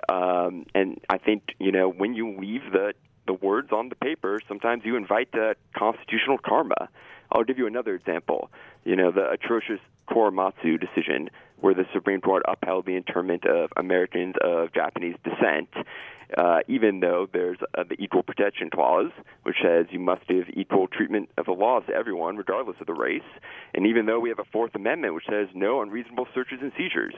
Um, 0.08 0.66
and 0.74 1.00
I 1.08 1.18
think, 1.18 1.42
you 1.58 1.72
know, 1.72 1.88
when 1.88 2.14
you 2.14 2.38
leave 2.38 2.62
the, 2.72 2.94
the 3.26 3.32
words 3.32 3.72
on 3.72 3.88
the 3.88 3.96
paper, 3.96 4.40
sometimes 4.46 4.82
you 4.84 4.96
invite 4.96 5.28
uh, 5.34 5.54
constitutional 5.76 6.38
karma. 6.38 6.88
I'll 7.32 7.44
give 7.44 7.58
you 7.58 7.66
another 7.66 7.94
example. 7.94 8.50
You 8.84 8.94
know, 8.94 9.10
the 9.10 9.28
atrocious 9.30 9.80
Korematsu 10.08 10.80
decision, 10.80 11.30
where 11.58 11.74
the 11.74 11.86
Supreme 11.92 12.20
Court 12.20 12.44
upheld 12.46 12.86
the 12.86 12.94
internment 12.94 13.44
of 13.46 13.70
Americans 13.76 14.34
of 14.44 14.72
Japanese 14.72 15.16
descent 15.24 15.68
uh, 16.36 16.60
even 16.68 17.00
though 17.00 17.28
there's 17.32 17.58
uh, 17.76 17.84
the 17.88 17.96
equal 18.02 18.22
protection 18.22 18.70
clause, 18.70 19.10
which 19.42 19.56
says 19.62 19.86
you 19.90 19.98
must 19.98 20.26
give 20.26 20.44
equal 20.54 20.88
treatment 20.88 21.28
of 21.36 21.46
the 21.46 21.52
laws 21.52 21.84
to 21.86 21.94
everyone, 21.94 22.36
regardless 22.36 22.76
of 22.80 22.86
the 22.86 22.94
race. 22.94 23.22
And 23.74 23.86
even 23.86 24.06
though 24.06 24.20
we 24.20 24.28
have 24.30 24.38
a 24.38 24.44
Fourth 24.44 24.74
Amendment, 24.74 25.14
which 25.14 25.26
says 25.28 25.48
no 25.54 25.82
unreasonable 25.82 26.26
searches 26.34 26.58
and 26.60 26.72
seizures, 26.76 27.14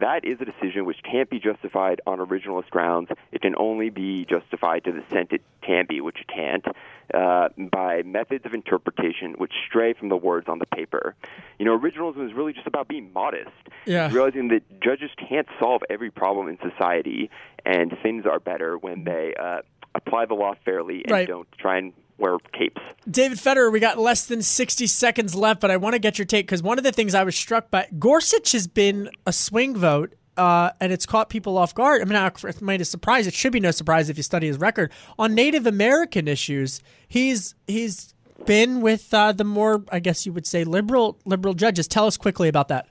that 0.00 0.24
is 0.24 0.38
a 0.40 0.44
decision 0.44 0.84
which 0.84 0.98
can't 1.02 1.30
be 1.30 1.38
justified 1.38 2.00
on 2.06 2.18
originalist 2.18 2.70
grounds. 2.70 3.08
It 3.32 3.42
can 3.42 3.54
only 3.56 3.90
be 3.90 4.24
justified 4.24 4.84
to 4.84 4.92
the 4.92 4.98
extent 4.98 5.32
it 5.32 5.42
can 5.62 5.86
be, 5.88 6.00
which 6.00 6.20
it 6.20 6.28
can't, 6.28 6.64
uh, 7.12 7.48
by 7.70 8.02
methods 8.02 8.44
of 8.44 8.54
interpretation 8.54 9.34
which 9.38 9.52
stray 9.66 9.92
from 9.94 10.08
the 10.08 10.16
words 10.16 10.48
on 10.48 10.58
the 10.58 10.66
paper. 10.66 11.14
You 11.58 11.64
know, 11.64 11.78
originalism 11.78 12.26
is 12.26 12.34
really 12.34 12.52
just 12.52 12.66
about 12.66 12.88
being 12.88 13.12
modest, 13.12 13.50
yeah. 13.86 14.10
realizing 14.12 14.48
that 14.48 14.80
judges 14.80 15.10
can't 15.28 15.48
solve 15.58 15.82
every 15.90 16.10
problem 16.10 16.48
in 16.48 16.58
society, 16.58 17.30
and 17.68 17.94
things 18.02 18.24
are 18.24 18.40
better 18.40 18.78
when 18.78 19.04
they 19.04 19.34
uh, 19.38 19.60
apply 19.94 20.24
the 20.24 20.34
law 20.34 20.54
fairly 20.64 21.02
and 21.04 21.12
right. 21.12 21.28
don't 21.28 21.46
try 21.58 21.76
and 21.76 21.92
wear 22.16 22.38
capes. 22.52 22.80
David 23.08 23.38
Federer, 23.38 23.70
we 23.70 23.78
got 23.78 23.98
less 23.98 24.24
than 24.24 24.42
60 24.42 24.86
seconds 24.86 25.34
left, 25.34 25.60
but 25.60 25.70
I 25.70 25.76
want 25.76 25.92
to 25.92 25.98
get 25.98 26.18
your 26.18 26.24
take 26.24 26.46
because 26.46 26.62
one 26.62 26.78
of 26.78 26.84
the 26.84 26.92
things 26.92 27.14
I 27.14 27.22
was 27.22 27.36
struck 27.36 27.70
by 27.70 27.86
Gorsuch 27.98 28.52
has 28.52 28.66
been 28.66 29.10
a 29.26 29.32
swing 29.32 29.76
vote. 29.76 30.14
Uh, 30.36 30.70
and 30.80 30.92
it's 30.92 31.04
caught 31.04 31.28
people 31.28 31.58
off 31.58 31.74
guard. 31.74 32.00
I 32.00 32.04
mean, 32.04 32.14
it 32.16 32.62
might 32.62 32.80
a 32.80 32.84
surprise. 32.84 33.26
It 33.26 33.34
should 33.34 33.52
be 33.52 33.58
no 33.58 33.72
surprise 33.72 34.08
if 34.08 34.16
you 34.16 34.22
study 34.22 34.46
his 34.46 34.56
record 34.56 34.92
on 35.18 35.34
Native 35.34 35.66
American 35.66 36.28
issues. 36.28 36.80
He's 37.08 37.56
he's 37.66 38.14
been 38.46 38.80
with 38.80 39.12
uh, 39.12 39.32
the 39.32 39.42
more, 39.42 39.82
I 39.90 39.98
guess 39.98 40.26
you 40.26 40.32
would 40.32 40.46
say, 40.46 40.62
liberal 40.62 41.18
liberal 41.24 41.54
judges. 41.54 41.88
Tell 41.88 42.06
us 42.06 42.16
quickly 42.16 42.48
about 42.48 42.68
that. 42.68 42.86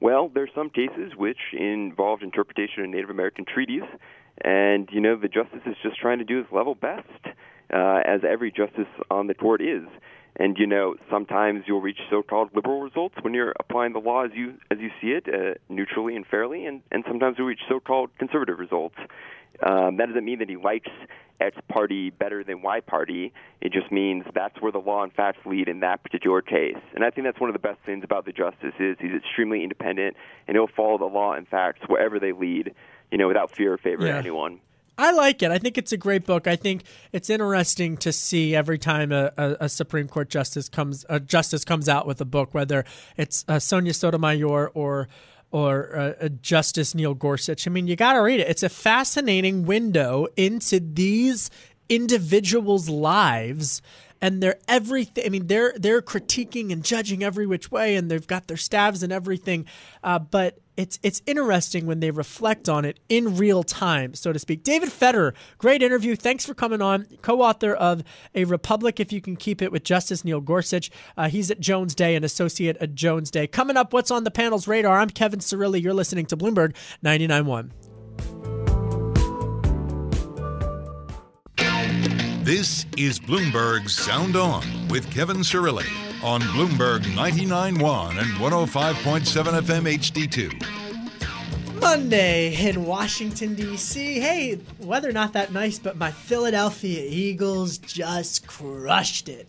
Well, 0.00 0.30
there's 0.32 0.50
some 0.54 0.70
cases 0.70 1.12
which 1.16 1.38
involved 1.52 2.22
interpretation 2.22 2.84
of 2.84 2.90
Native 2.90 3.10
American 3.10 3.44
treaties, 3.44 3.82
and 4.42 4.88
you 4.90 5.00
know 5.00 5.16
the 5.16 5.28
justice 5.28 5.60
is 5.66 5.76
just 5.82 5.98
trying 6.00 6.18
to 6.18 6.24
do 6.24 6.38
his 6.38 6.46
level 6.50 6.74
best, 6.74 7.06
uh, 7.72 8.00
as 8.06 8.20
every 8.26 8.50
justice 8.50 8.88
on 9.10 9.26
the 9.26 9.34
court 9.34 9.60
is. 9.60 9.86
And 10.36 10.56
you 10.58 10.66
know 10.66 10.94
sometimes 11.10 11.64
you'll 11.66 11.82
reach 11.82 11.98
so-called 12.08 12.50
liberal 12.54 12.80
results 12.80 13.16
when 13.20 13.34
you're 13.34 13.52
applying 13.60 13.92
the 13.92 13.98
law 13.98 14.24
as 14.24 14.30
you 14.34 14.54
as 14.70 14.78
you 14.78 14.88
see 15.02 15.08
it, 15.08 15.26
uh, 15.28 15.58
neutrally 15.68 16.16
and 16.16 16.26
fairly, 16.26 16.64
and 16.64 16.80
and 16.90 17.04
sometimes 17.06 17.36
you'll 17.36 17.48
reach 17.48 17.60
so-called 17.68 18.08
conservative 18.18 18.58
results. 18.58 18.96
Um, 19.62 19.96
that 19.96 20.06
doesn't 20.06 20.24
mean 20.24 20.38
that 20.38 20.48
he 20.48 20.56
likes 20.56 20.88
X 21.40 21.56
party 21.68 22.10
better 22.10 22.44
than 22.44 22.62
Y 22.62 22.80
party. 22.80 23.32
It 23.60 23.72
just 23.72 23.90
means 23.90 24.24
that's 24.34 24.60
where 24.60 24.72
the 24.72 24.78
law 24.78 25.02
and 25.02 25.12
facts 25.12 25.38
lead 25.46 25.68
in 25.68 25.80
that 25.80 26.02
particular 26.02 26.42
case. 26.42 26.76
And 26.94 27.04
I 27.04 27.10
think 27.10 27.26
that's 27.26 27.40
one 27.40 27.50
of 27.50 27.54
the 27.54 27.60
best 27.60 27.78
things 27.84 28.04
about 28.04 28.26
the 28.26 28.32
justice 28.32 28.74
is 28.78 28.96
he's 29.00 29.14
extremely 29.14 29.62
independent 29.62 30.16
and 30.46 30.56
he'll 30.56 30.68
follow 30.68 30.98
the 30.98 31.06
law 31.06 31.32
and 31.32 31.48
facts 31.48 31.80
wherever 31.86 32.18
they 32.18 32.32
lead, 32.32 32.74
you 33.10 33.18
know, 33.18 33.28
without 33.28 33.54
fear 33.54 33.72
or 33.72 33.78
favor 33.78 34.06
yeah. 34.06 34.12
of 34.12 34.16
anyone. 34.16 34.60
I 34.98 35.12
like 35.12 35.42
it. 35.42 35.50
I 35.50 35.56
think 35.56 35.78
it's 35.78 35.92
a 35.92 35.96
great 35.96 36.26
book. 36.26 36.46
I 36.46 36.56
think 36.56 36.82
it's 37.10 37.30
interesting 37.30 37.96
to 37.98 38.12
see 38.12 38.54
every 38.54 38.76
time 38.76 39.12
a, 39.12 39.32
a, 39.38 39.56
a 39.60 39.68
Supreme 39.70 40.08
Court 40.08 40.28
justice 40.28 40.68
comes 40.68 41.06
a 41.08 41.18
justice 41.18 41.64
comes 41.64 41.88
out 41.88 42.06
with 42.06 42.20
a 42.20 42.26
book, 42.26 42.52
whether 42.52 42.84
it's 43.16 43.46
uh, 43.48 43.58
Sonia 43.58 43.94
Sotomayor 43.94 44.68
or 44.74 45.08
or 45.50 46.14
uh, 46.20 46.28
Justice 46.42 46.94
Neil 46.94 47.14
Gorsuch. 47.14 47.66
I 47.66 47.70
mean, 47.70 47.86
you 47.86 47.96
got 47.96 48.12
to 48.12 48.20
read 48.20 48.40
it. 48.40 48.48
It's 48.48 48.62
a 48.62 48.68
fascinating 48.68 49.66
window 49.66 50.26
into 50.36 50.80
these 50.80 51.50
individuals' 51.88 52.88
lives 52.88 53.82
and 54.20 54.42
they're 54.42 54.58
everything. 54.68 55.24
I 55.24 55.28
mean, 55.28 55.46
they're 55.46 55.72
they're 55.76 56.02
critiquing 56.02 56.72
and 56.72 56.84
judging 56.84 57.22
every 57.22 57.46
which 57.46 57.70
way, 57.70 57.96
and 57.96 58.10
they've 58.10 58.26
got 58.26 58.48
their 58.48 58.56
staves 58.56 59.02
and 59.02 59.12
everything. 59.12 59.66
Uh, 60.04 60.18
but 60.18 60.58
it's 60.80 60.98
it's 61.02 61.22
interesting 61.26 61.84
when 61.86 62.00
they 62.00 62.10
reflect 62.10 62.68
on 62.68 62.84
it 62.86 62.98
in 63.08 63.36
real 63.36 63.62
time, 63.62 64.14
so 64.14 64.32
to 64.32 64.38
speak. 64.38 64.62
David 64.62 64.88
Federer, 64.88 65.34
great 65.58 65.82
interview. 65.82 66.16
Thanks 66.16 66.46
for 66.46 66.54
coming 66.54 66.80
on. 66.80 67.06
Co-author 67.20 67.74
of 67.74 68.02
A 68.34 68.44
Republic, 68.44 68.98
if 68.98 69.12
you 69.12 69.20
can 69.20 69.36
keep 69.36 69.60
it, 69.60 69.70
with 69.70 69.84
Justice 69.84 70.24
Neil 70.24 70.40
Gorsuch. 70.40 70.90
Uh, 71.16 71.28
he's 71.28 71.50
at 71.50 71.60
Jones 71.60 71.94
Day, 71.94 72.14
an 72.16 72.24
associate 72.24 72.78
at 72.78 72.94
Jones 72.94 73.30
Day. 73.30 73.46
Coming 73.46 73.76
up, 73.76 73.92
what's 73.92 74.10
on 74.10 74.24
the 74.24 74.30
panel's 74.30 74.66
radar? 74.66 74.98
I'm 74.98 75.10
Kevin 75.10 75.40
Cirilli. 75.40 75.82
You're 75.82 75.94
listening 75.94 76.24
to 76.26 76.36
Bloomberg 76.36 76.74
99.1. 77.04 77.70
This 82.42 82.86
is 82.96 83.20
Bloomberg 83.20 83.88
Sound 83.90 84.34
On 84.34 84.64
with 84.88 85.08
Kevin 85.10 85.38
Cirilli 85.38 86.09
on 86.22 86.42
Bloomberg 86.42 87.00
99.1 87.00 88.10
and 88.10 88.28
105.7 88.38 89.60
FM 89.62 89.86
HD2. 89.98 91.80
Monday 91.80 92.54
in 92.68 92.84
Washington, 92.84 93.54
D.C. 93.54 94.20
Hey, 94.20 94.60
weather 94.80 95.12
not 95.12 95.32
that 95.32 95.50
nice, 95.52 95.78
but 95.78 95.96
my 95.96 96.10
Philadelphia 96.10 97.06
Eagles 97.08 97.78
just 97.78 98.46
crushed 98.46 99.30
it. 99.30 99.48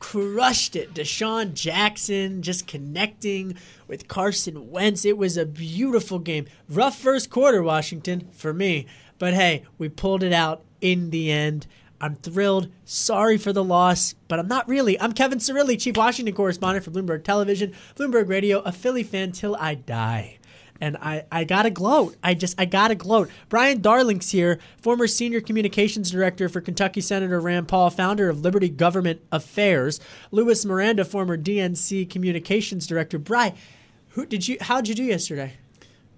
Crushed 0.00 0.74
it. 0.74 0.92
DeSean 0.92 1.54
Jackson 1.54 2.42
just 2.42 2.66
connecting 2.66 3.56
with 3.86 4.08
Carson 4.08 4.70
Wentz. 4.70 5.04
It 5.04 5.16
was 5.16 5.36
a 5.36 5.46
beautiful 5.46 6.18
game. 6.18 6.46
Rough 6.68 6.98
first 6.98 7.30
quarter, 7.30 7.62
Washington, 7.62 8.28
for 8.32 8.52
me. 8.52 8.86
But 9.18 9.34
hey, 9.34 9.62
we 9.78 9.88
pulled 9.88 10.24
it 10.24 10.32
out 10.32 10.64
in 10.80 11.10
the 11.10 11.30
end. 11.30 11.68
I'm 12.00 12.14
thrilled. 12.16 12.68
Sorry 12.84 13.38
for 13.38 13.52
the 13.52 13.64
loss, 13.64 14.14
but 14.28 14.38
I'm 14.38 14.48
not 14.48 14.68
really. 14.68 15.00
I'm 15.00 15.12
Kevin 15.12 15.38
Cirilli, 15.38 15.80
Chief 15.80 15.96
Washington 15.96 16.34
correspondent 16.34 16.84
for 16.84 16.90
Bloomberg 16.90 17.24
Television, 17.24 17.74
Bloomberg 17.96 18.28
Radio, 18.28 18.60
a 18.60 18.72
Philly 18.72 19.02
fan 19.02 19.32
till 19.32 19.56
I 19.56 19.74
die. 19.74 20.38
And 20.80 20.96
I, 20.98 21.24
I 21.32 21.42
gotta 21.42 21.70
gloat. 21.70 22.16
I 22.22 22.34
just 22.34 22.60
I 22.60 22.64
gotta 22.64 22.94
gloat. 22.94 23.30
Brian 23.48 23.80
Darling's 23.80 24.30
here, 24.30 24.60
former 24.80 25.08
senior 25.08 25.40
communications 25.40 26.12
director 26.12 26.48
for 26.48 26.60
Kentucky 26.60 27.00
Senator 27.00 27.40
Rand 27.40 27.66
Paul, 27.66 27.90
founder 27.90 28.28
of 28.28 28.42
Liberty 28.42 28.68
Government 28.68 29.20
Affairs. 29.32 29.98
Luis 30.30 30.64
Miranda, 30.64 31.04
former 31.04 31.36
DNC 31.36 32.08
communications 32.08 32.86
director. 32.86 33.18
Brian, 33.18 33.54
who 34.10 34.24
did 34.24 34.46
you 34.46 34.56
how'd 34.60 34.86
you 34.86 34.94
do 34.94 35.02
yesterday? 35.02 35.54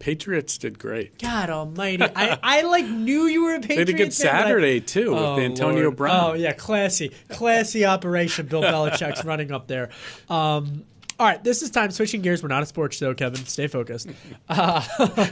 Patriots 0.00 0.58
did 0.58 0.78
great. 0.78 1.18
God 1.20 1.48
Almighty! 1.50 2.02
I, 2.16 2.38
I 2.42 2.62
like 2.62 2.86
knew 2.86 3.26
you 3.26 3.44
were 3.44 3.54
a 3.54 3.60
Patriots. 3.60 3.68
They 3.68 3.76
had 3.76 3.88
a 3.88 3.92
good 3.92 3.98
but 4.08 4.14
I- 4.26 4.42
Saturday 4.42 4.80
too 4.80 5.14
Oh, 5.16 5.36
with 5.36 5.44
Antonio 5.44 5.82
Lord. 5.84 5.96
Brown. 5.96 6.30
Oh 6.30 6.34
yeah, 6.34 6.52
classy, 6.52 7.12
classy 7.28 7.84
operation. 7.84 8.46
Bill 8.46 8.62
Belichick's 8.62 9.24
running 9.24 9.52
up 9.52 9.68
there. 9.68 9.90
Um, 10.28 10.84
all 11.18 11.26
right, 11.26 11.44
this 11.44 11.60
is 11.62 11.70
time 11.70 11.90
switching 11.90 12.22
gears. 12.22 12.42
We're 12.42 12.48
not 12.48 12.62
a 12.62 12.66
sports 12.66 12.96
show, 12.96 13.12
Kevin. 13.12 13.44
Stay 13.44 13.66
focused. 13.66 14.08
Uh, 14.48 14.82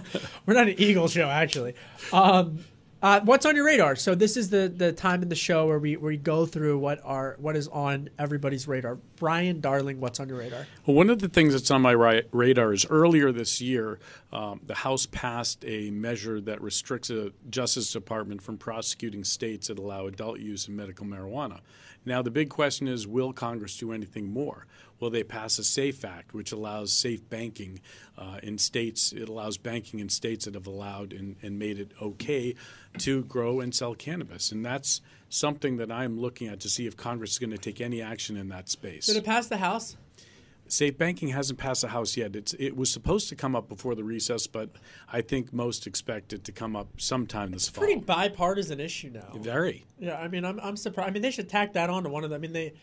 we're 0.46 0.52
not 0.54 0.68
an 0.68 0.74
Eagle 0.78 1.08
show, 1.08 1.28
actually. 1.28 1.74
Um, 2.12 2.58
uh, 3.00 3.20
what's 3.20 3.46
on 3.46 3.54
your 3.54 3.64
radar? 3.64 3.94
So 3.94 4.14
this 4.14 4.36
is 4.36 4.50
the 4.50 4.72
the 4.74 4.92
time 4.92 5.22
in 5.22 5.28
the 5.28 5.36
show 5.36 5.66
where 5.66 5.78
we 5.78 5.96
where 5.96 6.08
we 6.08 6.16
go 6.16 6.46
through 6.46 6.78
what 6.78 7.00
are 7.04 7.36
what 7.38 7.54
is 7.54 7.68
on 7.68 8.10
everybody's 8.18 8.66
radar. 8.66 8.96
Brian 9.16 9.60
Darling, 9.60 10.00
what's 10.00 10.18
on 10.18 10.28
your 10.28 10.38
radar? 10.38 10.66
Well, 10.84 10.96
one 10.96 11.08
of 11.08 11.20
the 11.20 11.28
things 11.28 11.52
that's 11.52 11.70
on 11.70 11.80
my 11.80 11.92
ri- 11.92 12.24
radar 12.32 12.72
is 12.72 12.84
earlier 12.86 13.30
this 13.30 13.60
year, 13.60 14.00
um, 14.32 14.60
the 14.66 14.74
House 14.74 15.06
passed 15.06 15.64
a 15.64 15.90
measure 15.90 16.40
that 16.40 16.60
restricts 16.60 17.08
the 17.08 17.32
Justice 17.50 17.92
Department 17.92 18.42
from 18.42 18.58
prosecuting 18.58 19.22
states 19.22 19.68
that 19.68 19.78
allow 19.78 20.06
adult 20.06 20.40
use 20.40 20.66
of 20.66 20.74
medical 20.74 21.06
marijuana. 21.06 21.60
Now, 22.08 22.22
the 22.22 22.30
big 22.30 22.48
question 22.48 22.88
is 22.88 23.06
will 23.06 23.32
Congress 23.32 23.76
do 23.76 23.92
anything 23.92 24.32
more? 24.32 24.66
Will 24.98 25.10
they 25.10 25.22
pass 25.22 25.58
a 25.58 25.64
SAFE 25.64 26.04
Act, 26.04 26.34
which 26.34 26.50
allows 26.50 26.92
safe 26.92 27.28
banking 27.28 27.80
uh, 28.16 28.38
in 28.42 28.58
states? 28.58 29.12
It 29.12 29.28
allows 29.28 29.58
banking 29.58 30.00
in 30.00 30.08
states 30.08 30.46
that 30.46 30.54
have 30.54 30.66
allowed 30.66 31.12
and, 31.12 31.36
and 31.42 31.58
made 31.58 31.78
it 31.78 31.92
okay 32.02 32.54
to 32.98 33.22
grow 33.24 33.60
and 33.60 33.74
sell 33.74 33.94
cannabis. 33.94 34.50
And 34.50 34.64
that's 34.64 35.00
something 35.28 35.76
that 35.76 35.92
I'm 35.92 36.18
looking 36.18 36.48
at 36.48 36.60
to 36.60 36.68
see 36.68 36.86
if 36.86 36.96
Congress 36.96 37.32
is 37.32 37.38
going 37.38 37.50
to 37.50 37.58
take 37.58 37.80
any 37.80 38.02
action 38.02 38.36
in 38.36 38.48
that 38.48 38.68
space. 38.68 39.06
Did 39.06 39.16
it 39.16 39.24
pass 39.24 39.46
the 39.46 39.58
House? 39.58 39.96
Safe 40.68 40.96
banking 40.96 41.28
hasn't 41.28 41.58
passed 41.58 41.80
the 41.80 41.88
House 41.88 42.16
yet. 42.16 42.36
It's, 42.36 42.54
it 42.58 42.76
was 42.76 42.92
supposed 42.92 43.28
to 43.30 43.36
come 43.36 43.56
up 43.56 43.68
before 43.68 43.94
the 43.94 44.04
recess, 44.04 44.46
but 44.46 44.70
I 45.12 45.22
think 45.22 45.52
most 45.52 45.86
expect 45.86 46.32
it 46.32 46.44
to 46.44 46.52
come 46.52 46.76
up 46.76 46.88
sometime 46.98 47.50
this 47.52 47.68
fall. 47.68 47.84
Pretty 47.84 48.00
bipartisan 48.00 48.78
issue 48.78 49.10
now. 49.10 49.32
Very. 49.34 49.84
Yeah, 49.98 50.18
I 50.18 50.28
mean, 50.28 50.44
I'm, 50.44 50.60
I'm 50.60 50.76
surprised. 50.76 51.08
I 51.08 51.12
mean, 51.12 51.22
they 51.22 51.30
should 51.30 51.48
tack 51.48 51.72
that 51.72 51.90
on 51.90 52.04
to 52.04 52.10
one 52.10 52.22
of 52.22 52.30
them. 52.30 52.38
I 52.38 52.40
mean, 52.40 52.52
they, 52.52 52.74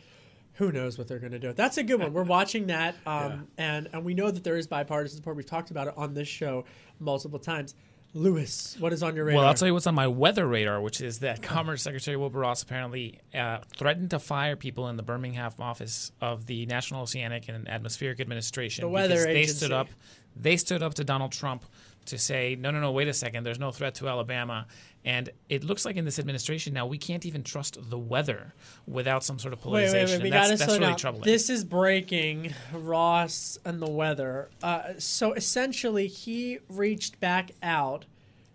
who 0.54 0.72
knows 0.72 0.98
what 0.98 1.08
they're 1.08 1.20
going 1.20 1.34
to 1.34 1.40
do. 1.40 1.54
That's 1.54 1.78
a 1.78 1.84
good 1.84 2.00
one. 2.00 2.14
We're 2.14 2.24
watching 2.24 2.68
that, 2.68 2.96
um, 3.06 3.48
and 3.58 3.90
and 3.94 4.06
we 4.06 4.14
know 4.14 4.32
that 4.32 4.44
there 4.44 4.58
is 4.58 4.68
bipartisan 4.68 5.18
support. 5.18 5.36
We've 5.36 5.46
talked 5.46 5.70
about 5.70 5.88
it 5.88 5.94
on 5.98 6.14
this 6.14 6.28
show 6.28 6.66
multiple 7.00 7.40
times. 7.40 7.76
Luis, 8.16 8.78
what 8.80 8.94
is 8.94 9.04
on 9.04 9.14
your 9.14 9.26
radar? 9.26 9.40
Well, 9.42 9.48
I'll 9.50 9.54
tell 9.54 9.68
you 9.68 9.74
what's 9.74 9.88
on 9.88 9.94
my 9.94 10.08
weather 10.08 10.48
radar, 10.48 10.80
which 10.80 11.02
is 11.02 11.20
that 11.20 11.42
Commerce 11.42 11.84
Secretary 11.84 12.16
Wilbur 12.16 12.40
Ross 12.40 12.64
apparently 12.64 13.20
uh, 13.34 13.60
threatened 13.76 14.12
to 14.12 14.20
fire 14.20 14.56
people 14.56 14.88
in 14.88 14.96
the 14.96 15.04
Birmingham 15.04 15.52
office 15.60 16.14
of 16.22 16.46
the 16.46 16.66
National 16.66 17.02
Oceanic 17.02 17.50
and 17.50 17.68
Atmospheric 17.68 18.22
Administration 18.22 18.84
The 18.84 18.88
weather 18.88 19.16
because 19.16 19.26
they 19.26 19.46
stood 19.48 19.74
up. 19.74 19.90
They 20.38 20.56
stood 20.56 20.82
up 20.82 20.94
to 20.94 21.04
Donald 21.04 21.34
Trump 21.34 21.66
to 22.08 22.18
say, 22.18 22.56
no, 22.60 22.72
no, 22.72 22.80
no, 22.80 22.92
wait 22.92 23.08
a 23.08 23.14
second. 23.14 23.44
There's 23.44 23.60
no 23.60 23.72
threat 23.72 23.96
to 23.96 24.08
Alabama. 24.08 24.68
And 25.04 25.30
it 25.50 25.64
looks 25.64 25.86
like 25.86 25.98
in 25.98 26.06
this 26.06 26.18
administration 26.18 26.74
now 26.74 26.88
we 26.88 26.98
can't 26.98 27.26
even 27.26 27.44
trust 27.44 27.78
the 27.90 27.98
weather 27.98 28.54
without 28.88 29.24
some 29.24 29.38
sort 29.38 29.54
of 29.54 29.62
politicization. 29.62 29.94
Wait, 29.94 29.94
wait, 29.94 30.10
wait. 30.10 30.24
We 30.24 30.30
that's 30.32 30.48
gotta 30.48 30.58
that's 30.58 30.64
slow 30.66 30.80
really 30.80 30.92
down. 30.92 30.98
troubling. 30.98 31.24
This 31.26 31.50
is 31.50 31.64
breaking. 31.64 32.54
Ross 32.74 33.60
and 33.66 33.82
the 33.82 33.90
weather. 33.90 34.50
Uh, 34.64 34.94
so 34.98 35.34
essentially, 35.34 36.08
he 36.08 36.60
reached 36.70 37.20
back 37.20 37.52
out 37.62 38.06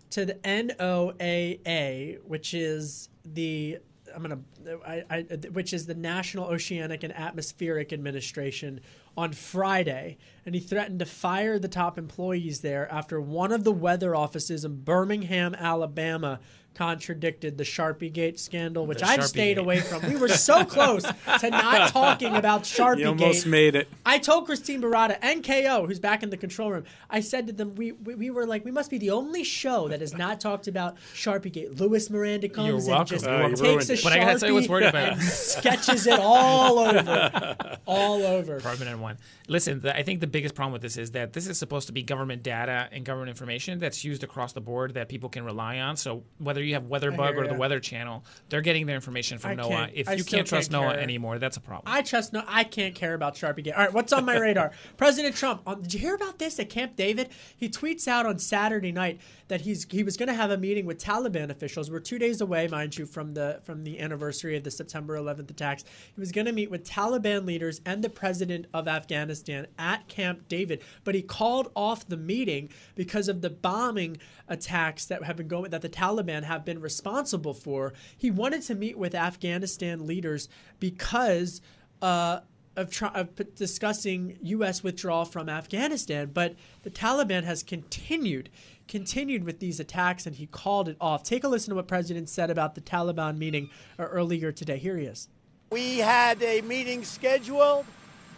to 0.09 0.25
the 0.25 0.33
NOAA, 0.35 2.19
which 2.23 2.53
is 2.53 3.07
the 3.23 3.79
I'm 4.13 4.21
gonna, 4.21 4.39
I, 4.85 5.03
I, 5.09 5.21
which 5.53 5.73
is 5.73 5.85
the 5.85 5.95
National 5.95 6.45
Oceanic 6.45 7.03
and 7.03 7.13
Atmospheric 7.15 7.91
Administration, 7.93 8.81
on 9.17 9.33
Friday, 9.33 10.17
and 10.45 10.55
he 10.55 10.61
threatened 10.61 10.99
to 10.99 11.05
fire 11.05 11.59
the 11.59 11.67
top 11.67 11.97
employees 11.97 12.61
there 12.61 12.89
after 12.91 13.19
one 13.19 13.51
of 13.51 13.63
the 13.65 13.71
weather 13.71 14.15
offices 14.15 14.63
in 14.63 14.83
Birmingham, 14.83 15.53
Alabama, 15.55 16.39
contradicted 16.73 17.57
the 17.57 17.65
Sharpie 17.65 18.11
Gate 18.11 18.39
scandal, 18.39 18.85
which 18.87 19.03
I've 19.03 19.25
stayed 19.25 19.55
Gate. 19.55 19.57
away 19.57 19.81
from. 19.81 20.07
We 20.07 20.15
were 20.15 20.29
so 20.29 20.63
close 20.63 21.03
to 21.03 21.49
not 21.49 21.89
talking 21.91 22.37
about 22.37 22.63
Sharpie 22.63 22.99
You 22.99 23.07
almost 23.09 23.43
Gate. 23.43 23.49
made 23.51 23.75
it. 23.75 23.89
I 24.05 24.17
told 24.17 24.45
Christine 24.45 24.81
Barada 24.81 25.17
and 25.21 25.45
KO, 25.45 25.85
who's 25.85 25.99
back 25.99 26.23
in 26.23 26.29
the 26.29 26.37
control 26.37 26.71
room, 26.71 26.85
I 27.09 27.19
said 27.19 27.47
to 27.47 27.53
them, 27.53 27.75
we, 27.75 27.91
we, 27.91 28.15
we 28.15 28.29
were 28.29 28.45
like, 28.45 28.63
we 28.63 28.71
must 28.71 28.89
be 28.89 28.97
the 28.97 29.09
only 29.11 29.43
show 29.43 29.89
that 29.89 29.99
has 29.99 30.13
not 30.17 30.39
talked 30.39 30.69
about 30.69 30.95
Sharpie 31.13 31.51
Gate. 31.51 31.77
Luis 31.77 32.09
Miranda 32.09 32.47
comes 32.47 32.67
You're 32.67 32.77
and 32.77 32.87
welcome. 32.87 33.05
just 33.07 33.27
Uh, 33.27 33.31
you 33.41 33.47
takes 33.49 33.61
ruined 33.61 33.89
a 33.89 33.93
it. 33.93 34.03
But 34.03 34.13
I 34.13 34.19
gotta 34.19 34.39
tell 34.39 34.49
what's 34.51 34.67
worried 34.67 34.87
about. 34.87 35.13
and 35.13 35.21
sketches 35.21 36.07
it 36.07 36.19
all 36.19 36.79
over. 36.79 37.55
all 37.87 38.23
over. 38.23 38.59
Permanent 38.59 38.99
one. 38.99 39.17
Listen, 39.47 39.79
the, 39.81 39.95
I 39.95 40.03
think 40.03 40.19
the 40.19 40.27
biggest 40.27 40.55
problem 40.55 40.73
with 40.73 40.81
this 40.81 40.97
is 40.97 41.11
that 41.11 41.33
this 41.33 41.47
is 41.47 41.57
supposed 41.57 41.87
to 41.87 41.93
be 41.93 42.03
government 42.03 42.43
data 42.43 42.89
and 42.91 43.05
government 43.05 43.29
information 43.29 43.79
that's 43.79 44.03
used 44.03 44.23
across 44.23 44.53
the 44.53 44.61
board 44.61 44.93
that 44.95 45.07
people 45.07 45.29
can 45.29 45.45
rely 45.45 45.79
on. 45.79 45.95
So 45.95 46.23
whether 46.37 46.61
you 46.61 46.73
have 46.73 46.83
WeatherBug 46.83 47.37
or 47.37 47.47
the. 47.47 47.61
Weather 47.61 47.79
Channel, 47.79 48.25
they're 48.49 48.61
getting 48.61 48.87
their 48.87 48.95
information 48.95 49.37
from 49.37 49.51
I 49.51 49.55
NOAA. 49.55 49.91
If 49.93 50.09
I 50.09 50.13
you 50.13 50.23
can't 50.23 50.47
trust 50.47 50.71
can't 50.71 50.83
NOAA 50.83 50.93
care. 50.93 51.01
anymore, 51.01 51.37
that's 51.37 51.57
a 51.57 51.61
problem. 51.61 51.93
I 51.93 52.01
trust 52.01 52.33
no. 52.33 52.43
I 52.47 52.63
can't 52.63 52.95
care 52.95 53.13
about 53.13 53.35
Sharpie 53.35 53.63
Gate. 53.63 53.75
All 53.75 53.83
right, 53.83 53.93
what's 53.93 54.11
on 54.11 54.25
my 54.25 54.35
radar? 54.35 54.71
President 54.97 55.35
Trump. 55.35 55.61
Um, 55.67 55.83
did 55.83 55.93
you 55.93 55.99
hear 55.99 56.15
about 56.15 56.39
this 56.39 56.59
at 56.59 56.69
Camp 56.69 56.95
David? 56.95 57.29
He 57.55 57.69
tweets 57.69 58.07
out 58.07 58.25
on 58.25 58.39
Saturday 58.39 58.91
night 58.91 59.21
that 59.47 59.61
he's 59.61 59.85
he 59.91 60.01
was 60.01 60.17
going 60.17 60.25
to 60.25 60.33
have 60.33 60.49
a 60.49 60.57
meeting 60.57 60.87
with 60.87 60.97
Taliban 60.97 61.51
officials. 61.51 61.91
We're 61.91 61.99
two 61.99 62.17
days 62.17 62.41
away, 62.41 62.67
mind 62.67 62.97
you, 62.97 63.05
from 63.05 63.35
the 63.35 63.59
from 63.63 63.83
the 63.83 63.99
anniversary 63.99 64.40
of 64.49 64.63
the 64.63 64.71
September 64.71 65.17
11th 65.17 65.49
attacks. 65.49 65.83
He 66.13 66.19
was 66.19 66.31
going 66.31 66.45
to 66.45 66.51
meet 66.51 66.71
with 66.71 66.87
Taliban 66.87 67.45
leaders 67.45 67.81
and 67.85 68.03
the 68.03 68.09
president 68.09 68.65
of 68.73 68.87
Afghanistan 68.87 69.67
at 69.77 70.07
Camp 70.07 70.47
David, 70.47 70.81
but 71.03 71.15
he 71.15 71.21
called 71.21 71.71
off 71.75 72.07
the 72.07 72.17
meeting 72.17 72.69
because 72.95 73.27
of 73.27 73.41
the 73.41 73.49
bombing 73.49 74.17
attacks 74.47 75.05
that 75.05 75.23
have 75.23 75.37
been 75.37 75.47
going 75.47 75.71
that 75.71 75.81
the 75.81 75.89
Taliban 75.89 76.43
have 76.43 76.65
been 76.65 76.81
responsible 76.81 77.53
for. 77.53 77.93
He 78.17 78.31
wanted 78.31 78.63
to 78.63 78.75
meet 78.75 78.97
with 78.97 79.15
Afghanistan 79.15 80.05
leaders 80.05 80.49
because 80.79 81.61
uh, 82.01 82.39
of, 82.75 83.01
of 83.13 83.55
discussing 83.55 84.37
U.S. 84.41 84.83
withdrawal 84.83 85.25
from 85.25 85.49
Afghanistan, 85.49 86.31
but 86.33 86.55
the 86.83 86.89
Taliban 86.89 87.43
has 87.43 87.63
continued 87.63 88.49
continued 88.91 89.45
with 89.45 89.59
these 89.59 89.79
attacks, 89.79 90.27
and 90.27 90.35
he 90.35 90.45
called 90.45 90.89
it 90.89 90.97
off. 90.99 91.23
Take 91.23 91.45
a 91.45 91.47
listen 91.47 91.69
to 91.69 91.75
what 91.75 91.87
President 91.87 92.27
said 92.27 92.49
about 92.49 92.75
the 92.75 92.81
Taliban 92.81 93.37
meeting 93.37 93.69
uh, 93.97 94.03
earlier 94.03 94.51
today. 94.51 94.77
Here 94.77 94.97
he 94.97 95.05
is. 95.05 95.29
We 95.71 95.99
had 95.99 96.43
a 96.43 96.59
meeting 96.61 97.05
scheduled. 97.05 97.85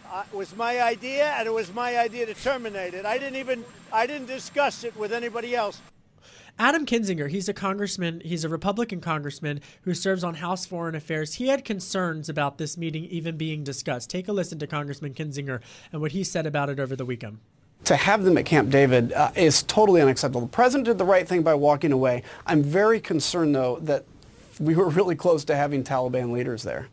Uh, 0.08 0.22
it 0.32 0.36
was 0.36 0.54
my 0.56 0.80
idea, 0.80 1.26
and 1.32 1.48
it 1.48 1.52
was 1.52 1.74
my 1.74 1.98
idea 1.98 2.24
to 2.26 2.34
terminate 2.34 2.94
it. 2.94 3.04
I 3.04 3.18
didn't 3.18 3.36
even 3.36 3.64
I 3.92 4.06
didn't 4.06 4.28
discuss 4.28 4.84
it 4.84 4.96
with 4.96 5.12
anybody 5.12 5.56
else. 5.56 5.80
Adam 6.56 6.86
Kinzinger, 6.86 7.28
he's 7.28 7.48
a 7.48 7.52
congressman, 7.52 8.22
he's 8.24 8.44
a 8.44 8.48
Republican 8.48 9.00
congressman 9.00 9.60
who 9.82 9.92
serves 9.92 10.22
on 10.22 10.34
House 10.34 10.64
Foreign 10.64 10.94
Affairs. 10.94 11.34
He 11.34 11.48
had 11.48 11.64
concerns 11.64 12.28
about 12.28 12.58
this 12.58 12.76
meeting 12.78 13.06
even 13.06 13.36
being 13.36 13.64
discussed. 13.64 14.08
Take 14.08 14.28
a 14.28 14.32
listen 14.32 14.60
to 14.60 14.68
Congressman 14.68 15.14
Kinzinger 15.14 15.60
and 15.90 16.00
what 16.00 16.12
he 16.12 16.22
said 16.22 16.46
about 16.46 16.70
it 16.70 16.78
over 16.78 16.94
the 16.94 17.04
weekend. 17.04 17.40
To 17.84 17.96
have 17.96 18.24
them 18.24 18.38
at 18.38 18.46
Camp 18.46 18.70
David 18.70 19.12
uh, 19.12 19.30
is 19.34 19.62
totally 19.62 20.00
unacceptable. 20.00 20.42
The 20.42 20.46
president 20.48 20.86
did 20.86 20.98
the 20.98 21.04
right 21.04 21.26
thing 21.26 21.42
by 21.42 21.54
walking 21.54 21.92
away. 21.92 22.22
I'm 22.46 22.62
very 22.62 23.00
concerned, 23.00 23.54
though, 23.54 23.78
that 23.80 24.04
we 24.58 24.74
were 24.74 24.88
really 24.88 25.16
close 25.16 25.44
to 25.46 25.56
having 25.56 25.84
Taliban 25.84 26.30
leaders 26.30 26.62
there. 26.62 26.88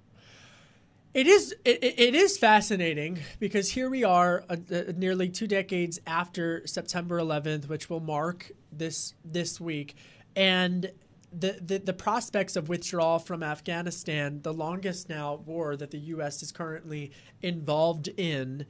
It 1.13 1.27
is 1.27 1.53
it, 1.65 1.83
it- 1.83 2.15
is 2.15 2.37
fascinating 2.37 3.19
because 3.39 3.69
here 3.69 3.89
we 3.89 4.05
are 4.05 4.45
uh, 4.49 4.55
uh, 4.73 4.83
nearly 4.95 5.27
two 5.27 5.45
decades 5.45 5.99
after 6.07 6.65
September 6.65 7.19
11th, 7.19 7.67
which 7.67 7.89
will 7.89 7.99
mark 7.99 8.49
this 8.71 9.13
this 9.25 9.59
week, 9.59 9.95
and 10.37 10.89
the, 11.37 11.59
the 11.65 11.79
the 11.79 11.93
prospects 11.93 12.55
of 12.55 12.69
withdrawal 12.69 13.19
from 13.19 13.43
Afghanistan, 13.43 14.39
the 14.41 14.53
longest 14.53 15.09
now 15.09 15.35
war 15.45 15.75
that 15.75 15.91
the 15.91 15.99
U.S. 15.99 16.41
is 16.43 16.51
currently 16.53 17.11
involved 17.41 18.07
in, 18.15 18.65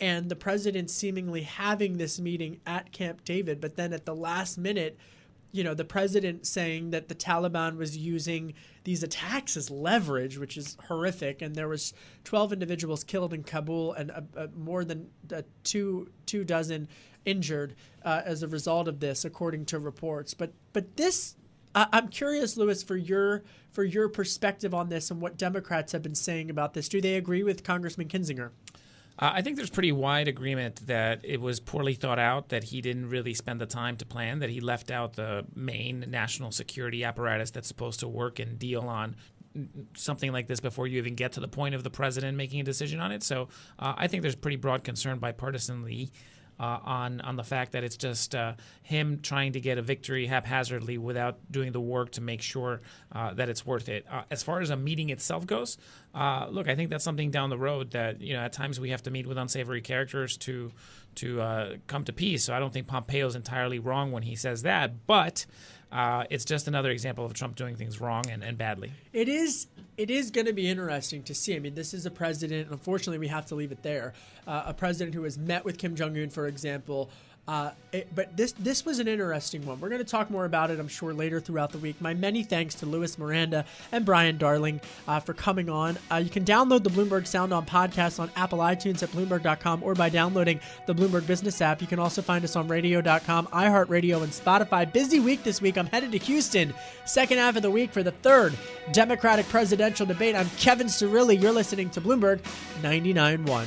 and 0.00 0.28
the 0.28 0.36
president 0.36 0.90
seemingly 0.90 1.42
having 1.42 1.96
this 1.96 2.20
meeting 2.20 2.60
at 2.66 2.92
Camp 2.92 3.24
David, 3.24 3.60
but 3.60 3.76
then 3.76 3.92
at 3.92 4.04
the 4.04 4.14
last 4.14 4.58
minute 4.58 4.98
you 5.56 5.64
know, 5.64 5.72
the 5.72 5.84
president 5.84 6.46
saying 6.46 6.90
that 6.90 7.08
the 7.08 7.14
Taliban 7.14 7.78
was 7.78 7.96
using 7.96 8.52
these 8.84 9.02
attacks 9.02 9.56
as 9.56 9.70
leverage, 9.70 10.38
which 10.38 10.58
is 10.58 10.76
horrific, 10.86 11.40
and 11.40 11.54
there 11.54 11.66
was 11.66 11.94
12 12.24 12.52
individuals 12.52 13.02
killed 13.02 13.32
in 13.32 13.42
Kabul 13.42 13.94
and 13.94 14.10
uh, 14.10 14.20
uh, 14.36 14.46
more 14.54 14.84
than 14.84 15.08
uh, 15.34 15.42
two 15.64 16.10
two 16.26 16.44
dozen 16.44 16.88
injured 17.24 17.74
uh, 18.04 18.20
as 18.24 18.42
a 18.42 18.48
result 18.48 18.86
of 18.86 19.00
this, 19.00 19.24
according 19.24 19.64
to 19.66 19.78
reports. 19.78 20.34
But 20.34 20.52
but 20.74 20.96
this, 20.98 21.36
I'm 21.74 22.08
curious, 22.08 22.58
Luis, 22.58 22.82
for 22.82 22.96
your 22.96 23.42
for 23.70 23.82
your 23.82 24.10
perspective 24.10 24.74
on 24.74 24.90
this 24.90 25.10
and 25.10 25.22
what 25.22 25.38
Democrats 25.38 25.92
have 25.92 26.02
been 26.02 26.14
saying 26.14 26.50
about 26.50 26.74
this. 26.74 26.88
Do 26.88 27.00
they 27.00 27.14
agree 27.14 27.42
with 27.42 27.64
Congressman 27.64 28.08
Kinzinger? 28.08 28.50
Uh, 29.18 29.30
I 29.34 29.42
think 29.42 29.56
there's 29.56 29.70
pretty 29.70 29.92
wide 29.92 30.28
agreement 30.28 30.86
that 30.86 31.20
it 31.24 31.40
was 31.40 31.58
poorly 31.60 31.94
thought 31.94 32.18
out, 32.18 32.50
that 32.50 32.64
he 32.64 32.80
didn't 32.80 33.08
really 33.08 33.34
spend 33.34 33.60
the 33.60 33.66
time 33.66 33.96
to 33.96 34.06
plan, 34.06 34.40
that 34.40 34.50
he 34.50 34.60
left 34.60 34.90
out 34.90 35.14
the 35.14 35.44
main 35.54 36.04
national 36.08 36.52
security 36.52 37.02
apparatus 37.04 37.50
that's 37.50 37.68
supposed 37.68 38.00
to 38.00 38.08
work 38.08 38.38
and 38.38 38.58
deal 38.58 38.82
on 38.82 39.16
something 39.94 40.32
like 40.32 40.46
this 40.46 40.60
before 40.60 40.86
you 40.86 40.98
even 40.98 41.14
get 41.14 41.32
to 41.32 41.40
the 41.40 41.48
point 41.48 41.74
of 41.74 41.82
the 41.82 41.90
president 41.90 42.36
making 42.36 42.60
a 42.60 42.64
decision 42.64 43.00
on 43.00 43.10
it. 43.10 43.22
So 43.22 43.48
uh, 43.78 43.94
I 43.96 44.06
think 44.06 44.22
there's 44.22 44.36
pretty 44.36 44.58
broad 44.58 44.84
concern 44.84 45.18
bipartisanly 45.18 46.10
uh, 46.58 46.78
on 46.84 47.20
on 47.20 47.36
the 47.36 47.44
fact 47.44 47.72
that 47.72 47.84
it's 47.84 47.96
just 47.96 48.34
uh, 48.34 48.54
him 48.82 49.20
trying 49.22 49.52
to 49.52 49.60
get 49.60 49.78
a 49.78 49.82
victory 49.82 50.26
haphazardly 50.26 50.98
without 50.98 51.38
doing 51.50 51.72
the 51.72 51.80
work 51.80 52.12
to 52.12 52.20
make 52.20 52.42
sure 52.42 52.80
uh, 53.12 53.34
that 53.34 53.48
it's 53.48 53.66
worth 53.66 53.88
it. 53.88 54.06
Uh, 54.10 54.22
as 54.30 54.42
far 54.42 54.60
as 54.60 54.70
a 54.70 54.76
meeting 54.76 55.10
itself 55.10 55.46
goes, 55.46 55.78
uh, 56.14 56.46
look, 56.50 56.68
I 56.68 56.74
think 56.74 56.90
that's 56.90 57.04
something 57.04 57.30
down 57.30 57.50
the 57.50 57.58
road 57.58 57.90
that 57.92 58.20
you 58.20 58.34
know 58.34 58.40
at 58.40 58.52
times 58.52 58.80
we 58.80 58.90
have 58.90 59.02
to 59.04 59.10
meet 59.10 59.26
with 59.26 59.38
unsavory 59.38 59.80
characters 59.80 60.36
to 60.38 60.72
to 61.16 61.40
uh, 61.40 61.76
come 61.86 62.04
to 62.04 62.12
peace. 62.12 62.44
So 62.44 62.54
I 62.54 62.58
don't 62.58 62.72
think 62.72 62.86
Pompeo 62.86 63.26
is 63.26 63.36
entirely 63.36 63.78
wrong 63.78 64.12
when 64.12 64.22
he 64.22 64.36
says 64.36 64.62
that, 64.62 65.06
but. 65.06 65.46
Uh, 65.92 66.24
it's 66.30 66.44
just 66.44 66.66
another 66.66 66.90
example 66.90 67.24
of 67.24 67.32
Trump 67.32 67.54
doing 67.54 67.76
things 67.76 68.00
wrong 68.00 68.24
and, 68.30 68.42
and 68.42 68.58
badly. 68.58 68.92
It 69.12 69.28
is 69.28 69.68
it 69.96 70.10
is 70.10 70.30
going 70.30 70.46
to 70.46 70.52
be 70.52 70.68
interesting 70.68 71.22
to 71.22 71.34
see. 71.34 71.56
I 71.56 71.58
mean, 71.58 71.74
this 71.74 71.94
is 71.94 72.04
a 72.04 72.10
president, 72.10 72.70
unfortunately, 72.70 73.18
we 73.18 73.28
have 73.28 73.46
to 73.46 73.54
leave 73.54 73.72
it 73.72 73.82
there. 73.82 74.12
Uh, 74.46 74.64
a 74.66 74.74
president 74.74 75.14
who 75.14 75.22
has 75.22 75.38
met 75.38 75.64
with 75.64 75.78
Kim 75.78 75.96
Jong 75.96 76.16
Un, 76.18 76.28
for 76.28 76.48
example, 76.48 77.08
uh, 77.48 77.70
it, 77.92 78.08
but 78.12 78.36
this 78.36 78.52
this 78.52 78.84
was 78.84 78.98
an 78.98 79.06
interesting 79.06 79.64
one. 79.64 79.80
We're 79.80 79.88
going 79.88 80.02
to 80.02 80.10
talk 80.10 80.30
more 80.30 80.44
about 80.44 80.72
it, 80.72 80.80
I'm 80.80 80.88
sure, 80.88 81.14
later 81.14 81.38
throughout 81.38 81.70
the 81.70 81.78
week. 81.78 82.00
My 82.00 82.12
many 82.12 82.42
thanks 82.42 82.74
to 82.76 82.86
Luis 82.86 83.18
Miranda 83.18 83.64
and 83.92 84.04
Brian 84.04 84.36
Darling 84.36 84.80
uh, 85.06 85.20
for 85.20 85.32
coming 85.32 85.68
on. 85.68 85.96
Uh, 86.10 86.16
you 86.16 86.28
can 86.28 86.44
download 86.44 86.82
the 86.82 86.90
Bloomberg 86.90 87.24
Sound 87.24 87.52
On 87.52 87.64
podcast 87.64 88.18
on 88.18 88.30
Apple 88.34 88.58
iTunes 88.58 89.04
at 89.04 89.10
Bloomberg.com 89.10 89.84
or 89.84 89.94
by 89.94 90.08
downloading 90.08 90.58
the 90.86 90.94
Bloomberg 90.94 91.26
Business 91.28 91.60
app. 91.60 91.80
You 91.80 91.86
can 91.86 92.00
also 92.00 92.20
find 92.20 92.42
us 92.44 92.56
on 92.56 92.66
Radio.com, 92.66 93.46
iHeartRadio, 93.48 94.24
and 94.24 94.32
Spotify. 94.32 94.92
Busy 94.92 95.20
week 95.20 95.44
this 95.44 95.62
week. 95.62 95.78
I'm 95.78 95.86
headed 95.86 96.10
to 96.12 96.18
Houston, 96.18 96.74
second 97.04 97.38
half 97.38 97.54
of 97.54 97.62
the 97.62 97.70
week 97.70 97.92
for 97.92 98.02
the 98.02 98.10
third 98.12 98.54
Democratic 98.92 99.48
presidential 99.48 100.04
debate. 100.04 100.34
I'm 100.34 100.50
Kevin 100.58 100.88
Cirilli. 100.88 101.40
You're 101.40 101.52
listening 101.52 101.90
to 101.90 102.00
Bloomberg 102.00 102.40
99.1. 102.82 103.66